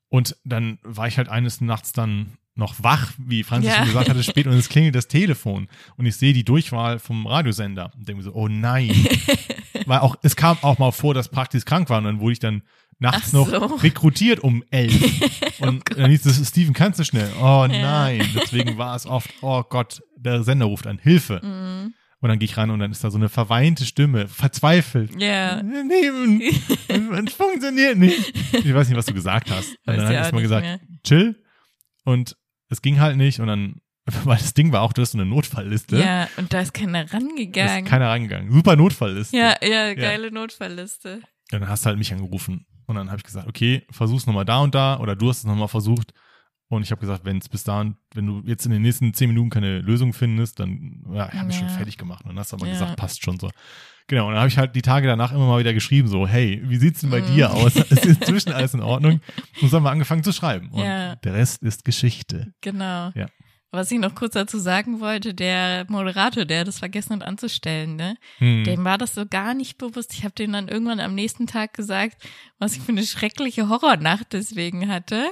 [0.08, 3.76] Und dann war ich halt eines Nachts dann noch wach, wie Franzis Ja.
[3.78, 7.26] schon gesagt hatte, spät und es klingelt das Telefon und ich sehe die Durchwahl vom
[7.26, 8.90] Radiosender und denke mir so, oh nein.
[9.86, 12.38] Weil auch, es kam auch mal vor, dass Praktis krank war und dann wurde ich
[12.40, 12.62] dann
[13.03, 13.74] nachts Ach noch so.
[13.76, 14.94] rekrutiert um elf.
[15.61, 17.30] Und dann hieß es, Steven, kannst du schnell?
[17.40, 18.26] Oh nein.
[18.34, 21.40] Deswegen war es oft, oh Gott, der Sender ruft an, Hilfe.
[21.44, 21.94] Mhm.
[22.20, 25.20] Und dann gehe ich ran und dann ist da so eine verweinte Stimme, verzweifelt.
[25.20, 25.61] Ja.
[25.62, 26.40] Nehmen.
[27.26, 28.32] Es funktioniert nicht.
[28.53, 29.70] Ich weiß nicht, was du gesagt hast.
[29.86, 30.78] Und dann ich ja erstmal gesagt, mehr.
[31.05, 31.42] chill.
[32.05, 32.36] Und
[32.68, 33.40] es ging halt nicht.
[33.40, 33.80] Und dann,
[34.24, 35.98] weil das Ding war auch, du hast so eine Notfallliste.
[35.98, 37.84] Ja, und da ist keiner Da ist rangegangen.
[37.86, 38.53] keiner rangegangen.
[38.53, 39.36] Super Notfallliste.
[39.36, 41.14] ja, ja, geile Notfallliste.
[41.53, 42.66] Und dann hast du halt mich angerufen.
[42.93, 44.99] Und dann habe ich gesagt, okay, versuch's nochmal da und da.
[45.01, 46.12] Oder du hast es nochmal versucht.
[46.68, 49.28] Und ich habe gesagt, wenn es bis dahin, wenn du jetzt in den nächsten zehn
[49.28, 51.61] Minuten keine Lösung findest, dann, ja, ich habe mich Ja.
[51.61, 52.24] schon fertig gemacht.
[52.24, 52.72] Und dann hast du aber Ja.
[52.72, 53.51] gesagt, passt schon so.
[54.07, 56.62] Genau, und dann habe ich halt die Tage danach immer mal wieder geschrieben, so, hey,
[56.64, 57.26] wie sieht's denn bei Mhm.
[57.26, 57.76] dir aus?
[57.90, 59.20] Ist inzwischen alles in Ordnung?
[59.61, 60.68] Und so haben wir angefangen zu schreiben.
[60.70, 61.16] Und Ja.
[61.16, 62.53] der Rest ist Geschichte.
[62.62, 63.11] Genau.
[63.14, 63.26] Ja.
[63.74, 68.18] Was ich noch kurz dazu sagen wollte, der Moderator, der das vergessen hat anzustellen, ne?
[68.36, 68.64] Hm.
[68.64, 70.12] Dem war das so gar nicht bewusst.
[70.12, 72.18] Ich habe dem dann irgendwann am nächsten Tag gesagt,
[72.58, 75.24] was ich für eine schreckliche Horrornacht deswegen hatte.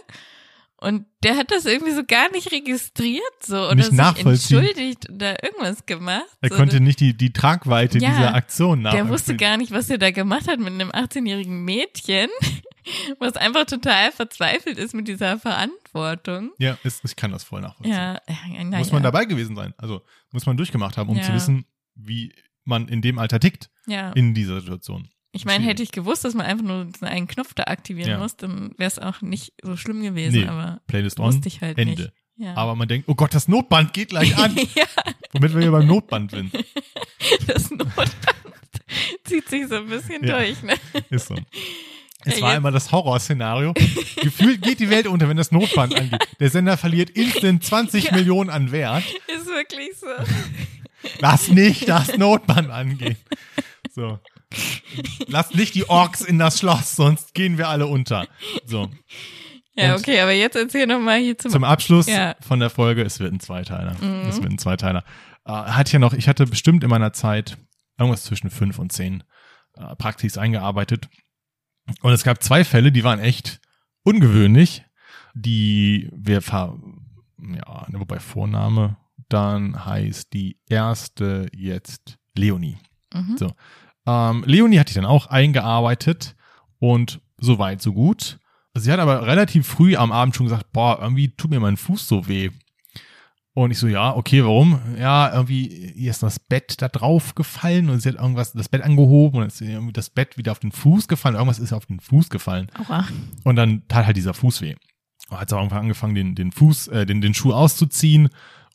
[0.82, 4.58] Und der hat das irgendwie so gar nicht registriert so oder Nicht sich nachvollziehen.
[4.60, 6.24] entschuldigt oder irgendwas gemacht.
[6.40, 8.08] Er so, konnte nicht die, die Tragweite Ja.
[8.10, 8.92] dieser Aktion nach.
[8.92, 12.30] Der wusste gar nicht, was er da gemacht hat mit einem 18-jährigen Mädchen,
[13.18, 16.52] was einfach total verzweifelt ist mit dieser Verantwortung.
[16.58, 17.94] Ja, ist, ich kann das voll nachvollziehen.
[17.94, 18.20] Ja,
[18.64, 19.10] na, muss man ja.
[19.10, 19.74] dabei gewesen sein.
[19.76, 20.02] Also
[20.32, 24.12] muss man durchgemacht haben, um zu wissen, wie man in dem Alter tickt Ja.
[24.12, 25.08] in dieser Situation.
[25.32, 28.18] Ich meine, hätte ich gewusst, dass man einfach nur einen Knopf da aktivieren Ja.
[28.18, 31.60] muss, dann wäre es auch nicht so schlimm gewesen, Nee, aber Playlist on, wusste ich
[31.60, 32.02] halt Ende.
[32.02, 32.12] nicht.
[32.36, 32.54] Ja.
[32.56, 34.84] Aber man denkt, oh Gott, das Notband geht gleich an, ja,
[35.32, 36.52] womit wir hier beim Notband sind.
[37.46, 38.10] das Notband
[39.24, 40.38] zieht sich so ein bisschen Ja.
[40.38, 40.74] durch, ne?
[41.10, 41.36] Ist so.
[42.24, 43.72] Es Ja, war immer das Horrorszenario.
[44.20, 46.20] Gefühlt geht die Welt unter, wenn das Notband angeht.
[46.38, 48.14] Der Sender verliert instant 20 Ja.
[48.14, 49.04] Millionen an Wert.
[49.34, 50.06] Ist wirklich so.
[51.20, 53.16] Lass nicht das Notband angehen.
[53.94, 54.18] So.
[55.28, 58.26] Lass nicht die Orks in das Schloss, sonst gehen wir alle unter.
[58.66, 58.90] So.
[59.74, 62.34] Ja, Und- okay, aber jetzt erzähl noch mal hier zum, Zum Abschluss Ja.
[62.38, 62.42] Mhm.
[62.44, 63.96] von der Folge, es wird ein Zweiteiler.
[64.28, 65.04] Es wird ein Zweiteiler.
[65.46, 67.56] Äh, hatte ja noch, ich hatte bestimmt in meiner Zeit
[67.98, 69.22] irgendwas zwischen fünf und zehn
[69.74, 71.08] äh, Praktis eingearbeitet.
[72.02, 73.60] Und es gab zwei Fälle, die waren echt
[74.02, 74.84] ungewöhnlich.
[75.34, 76.76] Die wir ver,
[77.38, 78.96] ja, wobei Vorname,
[79.28, 82.78] dann heißt die erste jetzt Leonie.
[83.14, 83.36] Mhm.
[83.38, 83.52] So.
[84.06, 86.34] Ähm, Leonie hatte ich dann auch eingearbeitet
[86.78, 88.38] und so weit, so gut.
[88.74, 92.06] Sie hat aber relativ früh am Abend schon gesagt, boah, irgendwie tut mir mein Fuß
[92.06, 92.50] so weh.
[93.52, 94.78] Und ich so, ja, okay, warum?
[94.96, 98.82] Ja, irgendwie, ihr ist das Bett da drauf gefallen und sie hat irgendwas, das Bett
[98.82, 101.34] angehoben und ist irgendwie das Bett wieder auf den Fuß gefallen.
[101.34, 102.70] Irgendwas ist auf den Fuß gefallen.
[102.78, 103.06] Aua.
[103.42, 104.76] Und dann tat halt dieser Fuß weh.
[105.30, 108.28] Und hat sie auch irgendwann angefangen, den, den Fuß, äh, den, den Schuh auszuziehen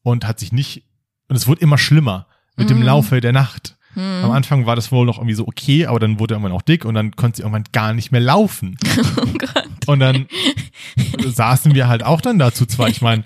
[0.03, 0.83] und hat sich nicht,
[1.29, 2.83] und es wurde immer schlimmer mit dem Mhm.
[2.83, 3.74] Laufe der Nacht.
[3.95, 4.23] Hm.
[4.25, 6.61] Am Anfang war das wohl noch irgendwie so okay, aber dann wurde er irgendwann auch
[6.61, 8.77] dick und dann konnte sie irgendwann gar nicht mehr laufen.
[9.17, 9.87] Oh Gott.
[9.87, 10.27] Und dann
[11.25, 12.89] saßen wir halt auch dann dazu zwar.
[12.89, 13.23] Ich meine,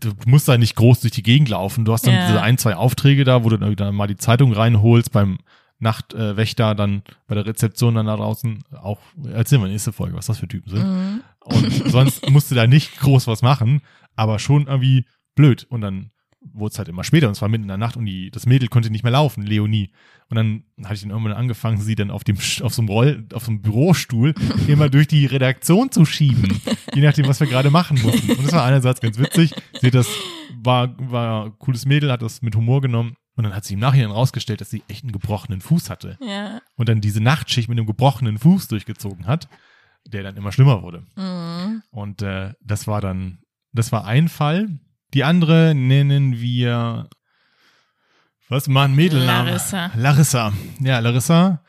[0.00, 1.84] du musst da nicht groß durch die Gegend laufen.
[1.84, 2.26] Du hast dann Ja.
[2.26, 5.38] diese ein, zwei Aufträge da, wo du dann dann mal die Zeitung reinholst beim
[5.78, 8.62] Nachtwächter, dann bei der Rezeption dann da draußen.
[8.80, 8.98] Auch
[9.32, 10.84] erzählen wir nächste Folge, was das für Typen sind.
[10.88, 11.20] Mhm.
[11.44, 13.82] Und sonst musst du da nicht groß was machen,
[14.16, 15.04] aber schon irgendwie
[15.34, 15.66] blöd.
[15.68, 16.10] Und dann
[16.52, 18.46] wurde es halt immer später und es war mitten in der Nacht und die, das
[18.46, 19.90] Mädel konnte nicht mehr laufen, Leonie.
[20.28, 23.26] Und dann hatte ich dann irgendwann angefangen, sie dann auf dem, auf so einem Roll,
[23.32, 24.34] auf so einem Bürostuhl
[24.68, 26.60] immer durch die Redaktion zu schieben.
[26.94, 28.32] Je nachdem, was wir gerade machen mussten.
[28.32, 29.54] Und das war einerseits ganz witzig.
[29.80, 30.08] Sie hat das,
[30.62, 33.16] war, war ein cooles Mädel, hat das mit Humor genommen.
[33.36, 36.16] Und dann hat sie im Nachhinein rausgestellt, dass sie echt einen gebrochenen Fuß hatte.
[36.20, 36.60] Ja.
[36.76, 39.48] Und dann diese Nachtschicht mit einem gebrochenen Fuß durchgezogen hat,
[40.06, 41.04] der dann immer schlimmer wurde.
[41.16, 41.82] Mhm.
[41.90, 43.38] Und äh, das war dann,
[43.72, 44.78] das war ein Fall.
[45.14, 47.08] Die andere nennen wir,
[48.48, 49.50] was mal ein Mädelname?
[49.50, 49.92] Larissa.
[49.94, 50.52] Larissa.
[50.80, 51.62] Ja, Larissa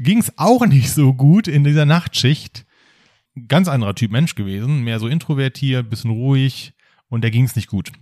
[0.00, 2.66] ging es auch nicht so gut in dieser Nachtschicht.
[3.46, 6.72] Ganz anderer Typ Mensch gewesen, mehr so introvertiert, bisschen ruhig
[7.08, 7.92] und der ging es nicht gut.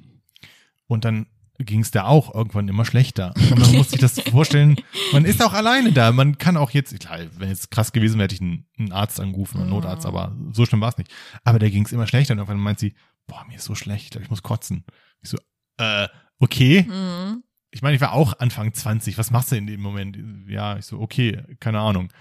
[0.87, 1.27] Und dann
[1.59, 3.35] ging es da auch irgendwann immer schlechter.
[3.37, 4.77] Und man muss sich das vorstellen,
[5.13, 6.11] man ist auch alleine da.
[6.13, 9.21] Man kann auch jetzt, klar, wenn jetzt krass gewesen wäre, hätte ich einen, einen Arzt
[9.21, 11.13] angerufen, einen Notarzt, aber so schlimm war es nicht.
[11.45, 12.95] Aber da ging es immer schlechter und irgendwann meint sie,
[13.27, 14.85] boah, mir ist so schlecht, ich muss kotzen.
[15.23, 15.39] Ich so,
[15.79, 16.09] äh,
[16.39, 16.83] okay.
[16.89, 17.43] Mhm.
[17.71, 20.17] Ich meine, ich war auch Anfang 20, was machst du in dem Moment?
[20.49, 22.13] Ja, ich so, okay, keine Ahnung.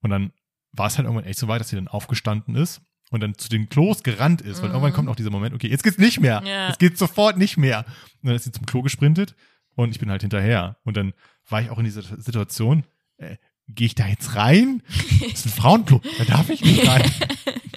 [0.00, 0.32] Und dann
[0.72, 3.48] war es halt irgendwann echt so weit, dass sie dann aufgestanden ist und dann zu
[3.50, 4.74] den Klos gerannt ist, weil Mhm.
[4.76, 6.42] irgendwann kommt auch dieser Moment, okay, jetzt geht's nicht mehr.
[6.46, 6.68] Ja.
[6.68, 7.84] Es geht sofort nicht mehr.
[8.22, 9.34] Und dann ist sie zum Klo gesprintet
[9.74, 10.76] Und ich bin halt hinterher.
[10.84, 11.12] Und dann
[11.48, 12.84] war ich auch in dieser Situation,
[13.16, 13.36] äh,
[13.68, 14.82] gehe ich da jetzt rein?
[15.20, 17.10] Das ist ein Frauenklo, da darf ich nicht rein.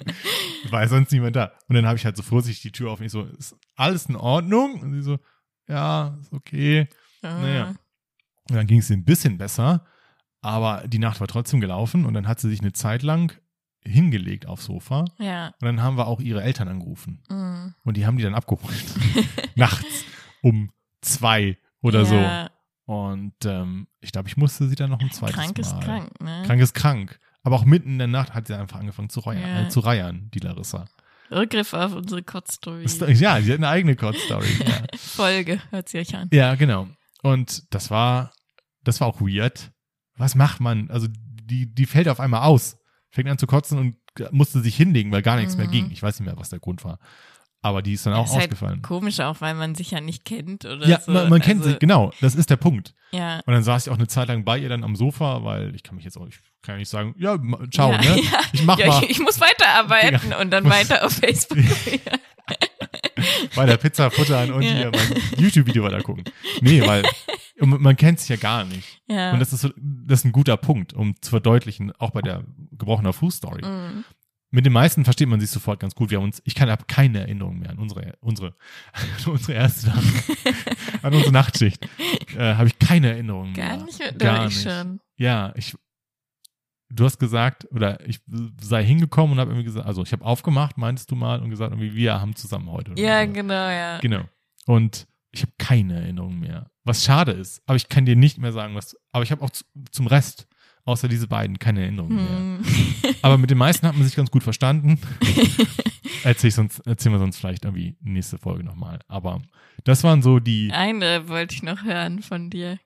[0.70, 1.52] War sonst niemand da.
[1.68, 4.06] Und dann habe ich halt so vorsichtig die Tür auf und ich so, ist alles
[4.06, 4.80] in Ordnung?
[4.80, 5.18] Und sie so,
[5.68, 6.88] ja, ist okay.
[7.22, 7.40] Ah.
[7.40, 7.74] Naja.
[8.48, 9.84] Und dann ging es ihr ein bisschen besser,
[10.40, 13.32] aber die Nacht war trotzdem gelaufen und dann hat sie sich eine Zeit lang
[13.80, 15.04] hingelegt aufs Sofa.
[15.18, 15.48] Ja.
[15.60, 17.22] Und dann haben wir auch ihre Eltern angerufen.
[17.28, 17.74] Mm.
[17.84, 18.84] Und die haben die dann abgeholt.
[19.54, 20.04] Nachts
[20.42, 20.70] um
[21.00, 22.16] zwei oder so.
[22.86, 25.60] Und ähm, ich glaube, ich musste sie dann noch ein zweites Krank Mal.
[25.62, 26.42] ist krank, ne?
[26.46, 27.20] Krank ist krank.
[27.42, 29.62] Aber auch mitten in der Nacht hat sie einfach angefangen zu reiern, Ja.
[29.66, 30.86] äh, zu reiern die Larissa.
[31.30, 32.84] Rückgriff auf unsere Kotzstory.
[32.84, 34.46] Ist- Ja, sie hat eine eigene Code-Story.
[34.66, 34.82] ja.
[34.96, 36.28] Folge, hört sie euch an.
[36.32, 36.88] ja, genau.
[37.22, 38.32] Und das war,
[38.84, 39.72] das war auch weird.
[40.16, 40.88] Was macht man?
[40.90, 42.78] Also die, die fällt auf einmal aus,
[43.10, 43.96] fängt an zu kotzen und
[44.32, 45.72] musste sich hinlegen, weil gar nichts mehr Mhm.
[45.72, 45.90] ging.
[45.90, 46.98] Ich weiß nicht mehr, was der Grund war.
[47.62, 48.82] Aber die ist dann auch ist halt ausgefallen.
[48.82, 51.10] Komisch auch, weil man sich ja nicht kennt oder Ja, so.
[51.10, 52.94] man, man kennt also, sich, genau, das ist der Punkt.
[53.10, 53.40] Ja.
[53.44, 55.82] Und dann saß ich auch eine Zeit lang bei ihr dann am Sofa, weil ich
[55.82, 57.36] kann mich jetzt auch, ich kann ja nicht sagen, ja,
[57.72, 58.20] ciao, ja, ne?
[58.22, 58.40] Ja.
[58.52, 61.58] Ich mach ja, mal Ich, ich muss weiterarbeiten und dann weiter auf Facebook.
[63.54, 64.72] bei der Pizza futtern und Ja.
[64.72, 66.24] hier mein YouTube-Video weiter gucken.
[66.60, 67.02] Nee, weil
[67.58, 69.00] man man kennt sich ja gar nicht.
[69.08, 69.32] ja.
[69.32, 72.44] Und das ist so, das ist ein guter Punkt, um zu verdeutlichen, auch bei der
[72.72, 73.62] gebrochener Fuß-Story.
[73.66, 74.04] Mm.
[74.56, 76.08] Mit den meisten versteht man sich sofort ganz gut.
[76.08, 78.54] Wir haben uns, ich kann habe keine Erinnerung mehr an unsere, unsere,
[78.94, 80.02] an unsere erste Nacht,
[81.02, 81.86] an unsere Nachtschicht.
[82.34, 83.76] Äh, habe ich keine Erinnerung mehr.
[83.76, 84.62] Gar nicht mit Gar ich nicht.
[84.62, 84.98] schon.
[85.18, 85.76] Ja, ich.
[86.88, 88.20] Du hast gesagt, oder ich
[88.58, 91.72] sei hingekommen und habe irgendwie gesagt, also ich habe aufgemacht, meintest du mal, und gesagt,
[91.72, 92.92] irgendwie wir haben zusammen heute.
[92.96, 93.32] Ja, so.
[93.34, 93.98] genau, ja.
[93.98, 94.22] Genau.
[94.64, 96.70] Und ich habe keine Erinnerung mehr.
[96.82, 97.60] Was schade ist.
[97.66, 98.96] Aber ich kann dir nicht mehr sagen, was.
[99.12, 100.48] Aber ich habe auch zu, zum Rest,
[100.86, 102.38] außer diese beiden, keine Erinnerung mehr.
[102.38, 102.64] Hm.
[103.22, 104.98] Aber mit den meisten hat man sich ganz gut verstanden.
[106.24, 109.00] Erzähl ich sonst, erzählen wir sonst vielleicht irgendwie nächste Folge nochmal.
[109.06, 109.42] Aber
[109.84, 110.70] das waren so die.
[110.72, 112.78] Eine wollte ich noch hören von dir.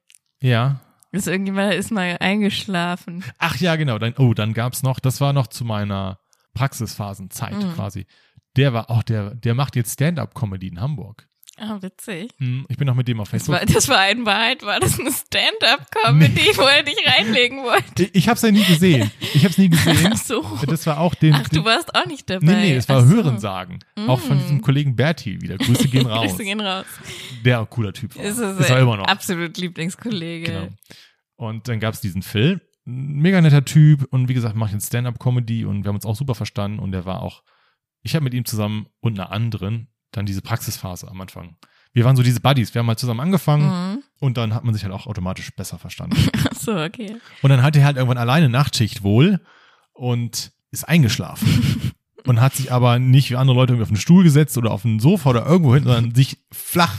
[0.42, 0.80] Ja.
[1.12, 3.24] Ist irgendjemand ist mal eingeschlafen.
[3.38, 3.98] Ach ja, genau.
[3.98, 6.20] Dann, oh, dann gab's noch, das war noch zu meiner
[6.55, 7.72] Praxisphasenzeit Mhm.
[7.74, 8.07] quasi.
[8.57, 11.28] Der war auch, der, der macht jetzt Stand-up-Comedy in Hamburg.
[11.63, 12.31] Ah, witzig.
[12.39, 13.61] Hm, Ich bin noch mit dem auf Das Facebook.
[13.61, 18.05] war, das war in Wahrheit, war das eine Stand-up-Comedy, wo er dich reinlegen wollte.
[18.05, 19.11] Ich, ich hab's ja nie gesehen.
[19.35, 20.11] Ich hab's nie gesehen.
[20.13, 20.59] Ach so.
[20.67, 21.35] Das war auch den.
[21.35, 22.47] Ach, du warst auch nicht dabei.
[22.47, 23.15] nee, nee, das war so.
[23.15, 23.79] Hörensagen.
[24.07, 24.41] Auch von Mm.
[24.41, 25.59] diesem Kollegen Berti wieder.
[25.59, 26.31] Grüße gehen raus.
[26.31, 26.87] Grüße gehen raus.
[27.45, 28.25] Der cooler Typ war.
[28.25, 29.05] Ist es ist er immer noch.
[29.07, 30.47] absolut Lieblingskollege.
[30.53, 30.69] Genau.
[31.37, 35.65] Und dann gab's diesen Phil, ein mega netter Typ und wie gesagt, mache jetzt Stand-up-Comedy
[35.65, 37.43] und wir haben uns auch super verstanden und der war auch,
[38.03, 41.57] ich habe mit ihm zusammen und einer anderen dann diese Praxisphase am Anfang.
[41.93, 44.03] Wir waren so diese Buddies, wir haben mal zusammen angefangen Mhm.
[44.21, 46.17] und dann hat man sich halt auch automatisch besser verstanden.
[46.51, 47.17] Ach so, okay.
[47.43, 49.41] und dann hatte er halt irgendwann alleine Nachtschicht wohl
[49.93, 51.93] und ist eingeschlafen.
[52.27, 54.85] Und hat sich aber nicht wie andere Leute irgendwie auf einen Stuhl gesetzt oder auf
[54.85, 56.95] ein Sofa oder irgendwo hin, sondern sich flach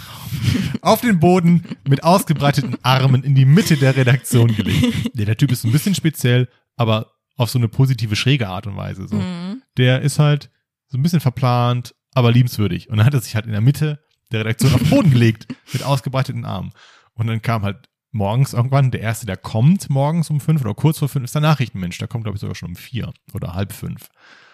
[0.82, 5.12] auf den Boden mit ausgebreiteten Armen in die Mitte der Redaktion gelegt.
[5.16, 8.66] Der, der Typ ist so ein bisschen speziell, aber auf so eine positive, schräge Art
[8.66, 9.08] und Weise.
[9.08, 9.16] So.
[9.18, 9.62] Mhm.
[9.78, 10.50] Der ist halt
[10.88, 12.90] so ein bisschen verplant, aber liebenswürdig.
[12.90, 15.48] Und dann hat er sich halt in der Mitte der Redaktion auf den Boden gelegt
[15.74, 16.72] mit ausgebreiteten Armen.
[17.14, 21.00] Und dann kam halt morgens irgendwann, der Erste, der kommt morgens um fünf oder kurz
[21.00, 21.98] vor fünf, ist der Nachrichtenmensch.
[21.98, 24.10] Der kommt, glaube ich, sogar schon um vier oder halb fünf.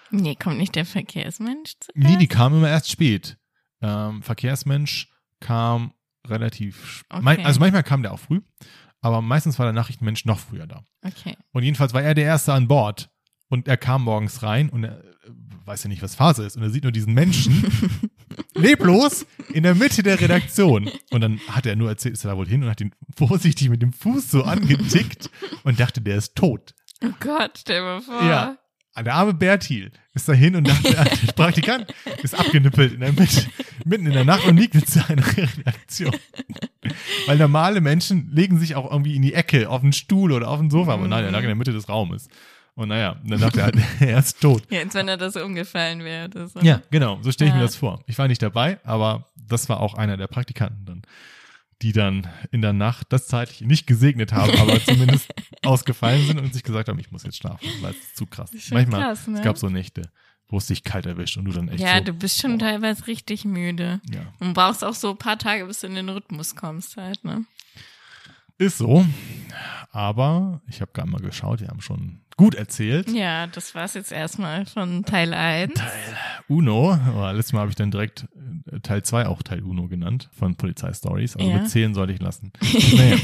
[0.10, 3.38] Nee, kommt nicht der Verkehrsmensch zu Nee, die kam immer erst spät.
[3.82, 5.94] Ähm, Verkehrsmensch kam
[6.26, 7.22] relativ, Okay.
[7.24, 8.42] mein, also manchmal kam der auch früh,
[9.02, 10.84] aber meistens war der Nachrichtenmensch noch früher da.
[11.04, 11.36] Okay.
[11.52, 13.10] Und jedenfalls war er der Erste an Bord.
[13.50, 15.02] Und er kam morgens rein und er
[15.68, 16.56] weiß ja nicht, was Phase ist.
[16.56, 17.64] Und er sieht nur diesen Menschen
[18.56, 20.90] leblos in der Mitte der Redaktion.
[21.12, 23.70] Und dann hat er nur erzählt, ist er da wohl hin und hat ihn vorsichtig
[23.70, 25.30] mit dem Fuß so angetickt
[25.64, 26.74] und dachte, der ist tot.
[27.04, 28.24] Oh Gott, stell mal vor.
[28.24, 28.58] Ja.
[29.00, 30.92] Der arme Bertil ist da hin und dachte,
[31.26, 31.94] der Praktikant
[32.24, 33.46] ist abgenippelt in der Mitte,
[33.86, 36.16] mitten in der Nacht und liegt mit seiner Redaktion.
[37.28, 40.60] Weil normale Menschen legen sich auch irgendwie in die Ecke, auf den Stuhl oder auf
[40.60, 42.28] den Sofa, aber nein, er lag in der Mitte des Raumes.
[42.78, 44.64] Und naja, dann dachte er halt, er ist tot.
[44.70, 46.48] Ja, als wenn er das umgefallen wäre.
[46.48, 46.60] So.
[46.62, 47.66] Ja, genau, so stelle ich mir Ja.
[47.66, 48.04] das vor.
[48.06, 51.02] Ich war nicht dabei, aber das war auch einer der Praktikanten dann,
[51.82, 55.28] die dann in der Nacht das zeitlich nicht gesegnet haben, aber zumindest
[55.66, 58.54] ausgefallen sind und sich gesagt haben, ich muss jetzt schlafen, weil es zu krass.
[58.54, 59.40] ist Manchmal, krass, ne?
[59.40, 60.04] es gab so Nächte,
[60.48, 62.66] wo es dich kalt erwischt und du dann echt Ja, so, du bist schon boah.
[62.66, 64.02] teilweise richtig müde.
[64.12, 67.24] ja, Und brauchst auch so ein paar Tage, bis du in den Rhythmus kommst halt,
[67.24, 67.44] ne?
[68.58, 69.06] Ist so.
[69.92, 73.10] Aber ich habe gerade mal geschaut, wir haben schon gut erzählt.
[73.10, 75.74] Ja, das war's jetzt erstmal von Teil 1.
[75.74, 75.90] Teil
[76.48, 78.28] Uno, aber letztes Mal habe ich dann direkt
[78.72, 81.36] äh, Teil 2 auch Teil Uno genannt von Polizeistories.
[81.36, 81.58] Also Ja.
[81.58, 82.52] mit 10 sollte ich lassen.
[82.96, 83.18] Naja.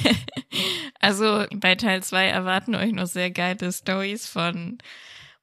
[1.00, 4.78] Also bei Teil 2 erwarten euch noch sehr geile Stories von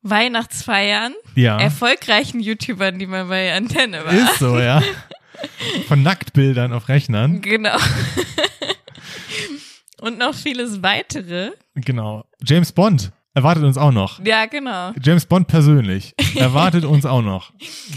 [0.02, 1.58] Weihnachtsfeiern, Ja.
[1.60, 4.12] erfolgreichen YouTubern, die mal bei Antenne war.
[4.12, 4.82] Ist so, ja.
[5.88, 7.40] Von Nacktbildern auf Rechnern.
[7.40, 7.76] Genau.
[10.00, 11.52] Und noch vieles weitere.
[11.74, 12.24] Genau.
[12.42, 14.24] James Bond erwartet uns auch noch.
[14.24, 14.92] Ja, genau.
[15.02, 17.52] James Bond persönlich erwartet uns auch noch.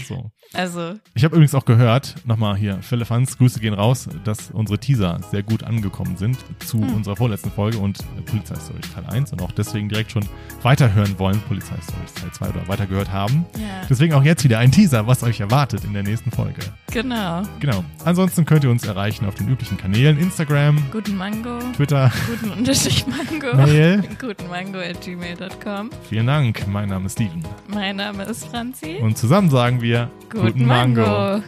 [0.06, 0.30] So.
[0.54, 4.78] Also, Ich habe übrigens auch gehört, nochmal hier, Philipp Hans, Grüße gehen raus, dass unsere
[4.78, 6.94] Teaser sehr gut angekommen sind zu Hm.
[6.94, 10.24] unserer vorletzten Folge und äh, Polizeistories Teil 1 und auch deswegen direkt schon
[10.62, 13.44] weiterhören wollen, Polizeistories Teil 2 oder weitergehört haben.
[13.58, 16.60] ja, Deswegen auch jetzt wieder ein Teaser, was euch erwartet in der nächsten Folge.
[16.90, 17.42] genau.
[17.60, 17.84] Genau.
[18.04, 23.04] Ansonsten könnt ihr uns erreichen auf den üblichen Kanälen, Instagram, Guten Mango, Twitter, guten Unterstrich
[23.06, 23.56] Mango.
[23.56, 24.02] Mail.
[24.20, 25.90] Guten Mango at gmail.com.
[26.08, 27.42] Vielen Dank, mein Name ist Steven.
[27.68, 28.96] Mein Name ist Franzi.
[29.00, 31.42] Und zusammen sagen wir Guten Mango.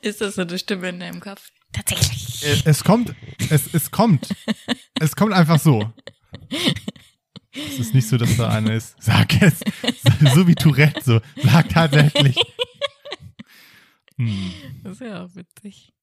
[0.00, 1.50] Ist das so eine Stimme in deinem Kopf?
[1.72, 2.44] Tatsächlich.
[2.44, 3.14] Äh, Es kommt,
[3.50, 4.28] es, es kommt.
[5.00, 5.92] Es kommt einfach so.
[7.54, 8.96] Es ist nicht so, dass da einer ist.
[9.00, 9.60] Sag es.
[10.34, 11.20] So wie Tourette, so.
[11.42, 12.36] Sag tatsächlich.
[14.16, 14.52] Hm.
[14.84, 15.92] Das ist ja auch witzig.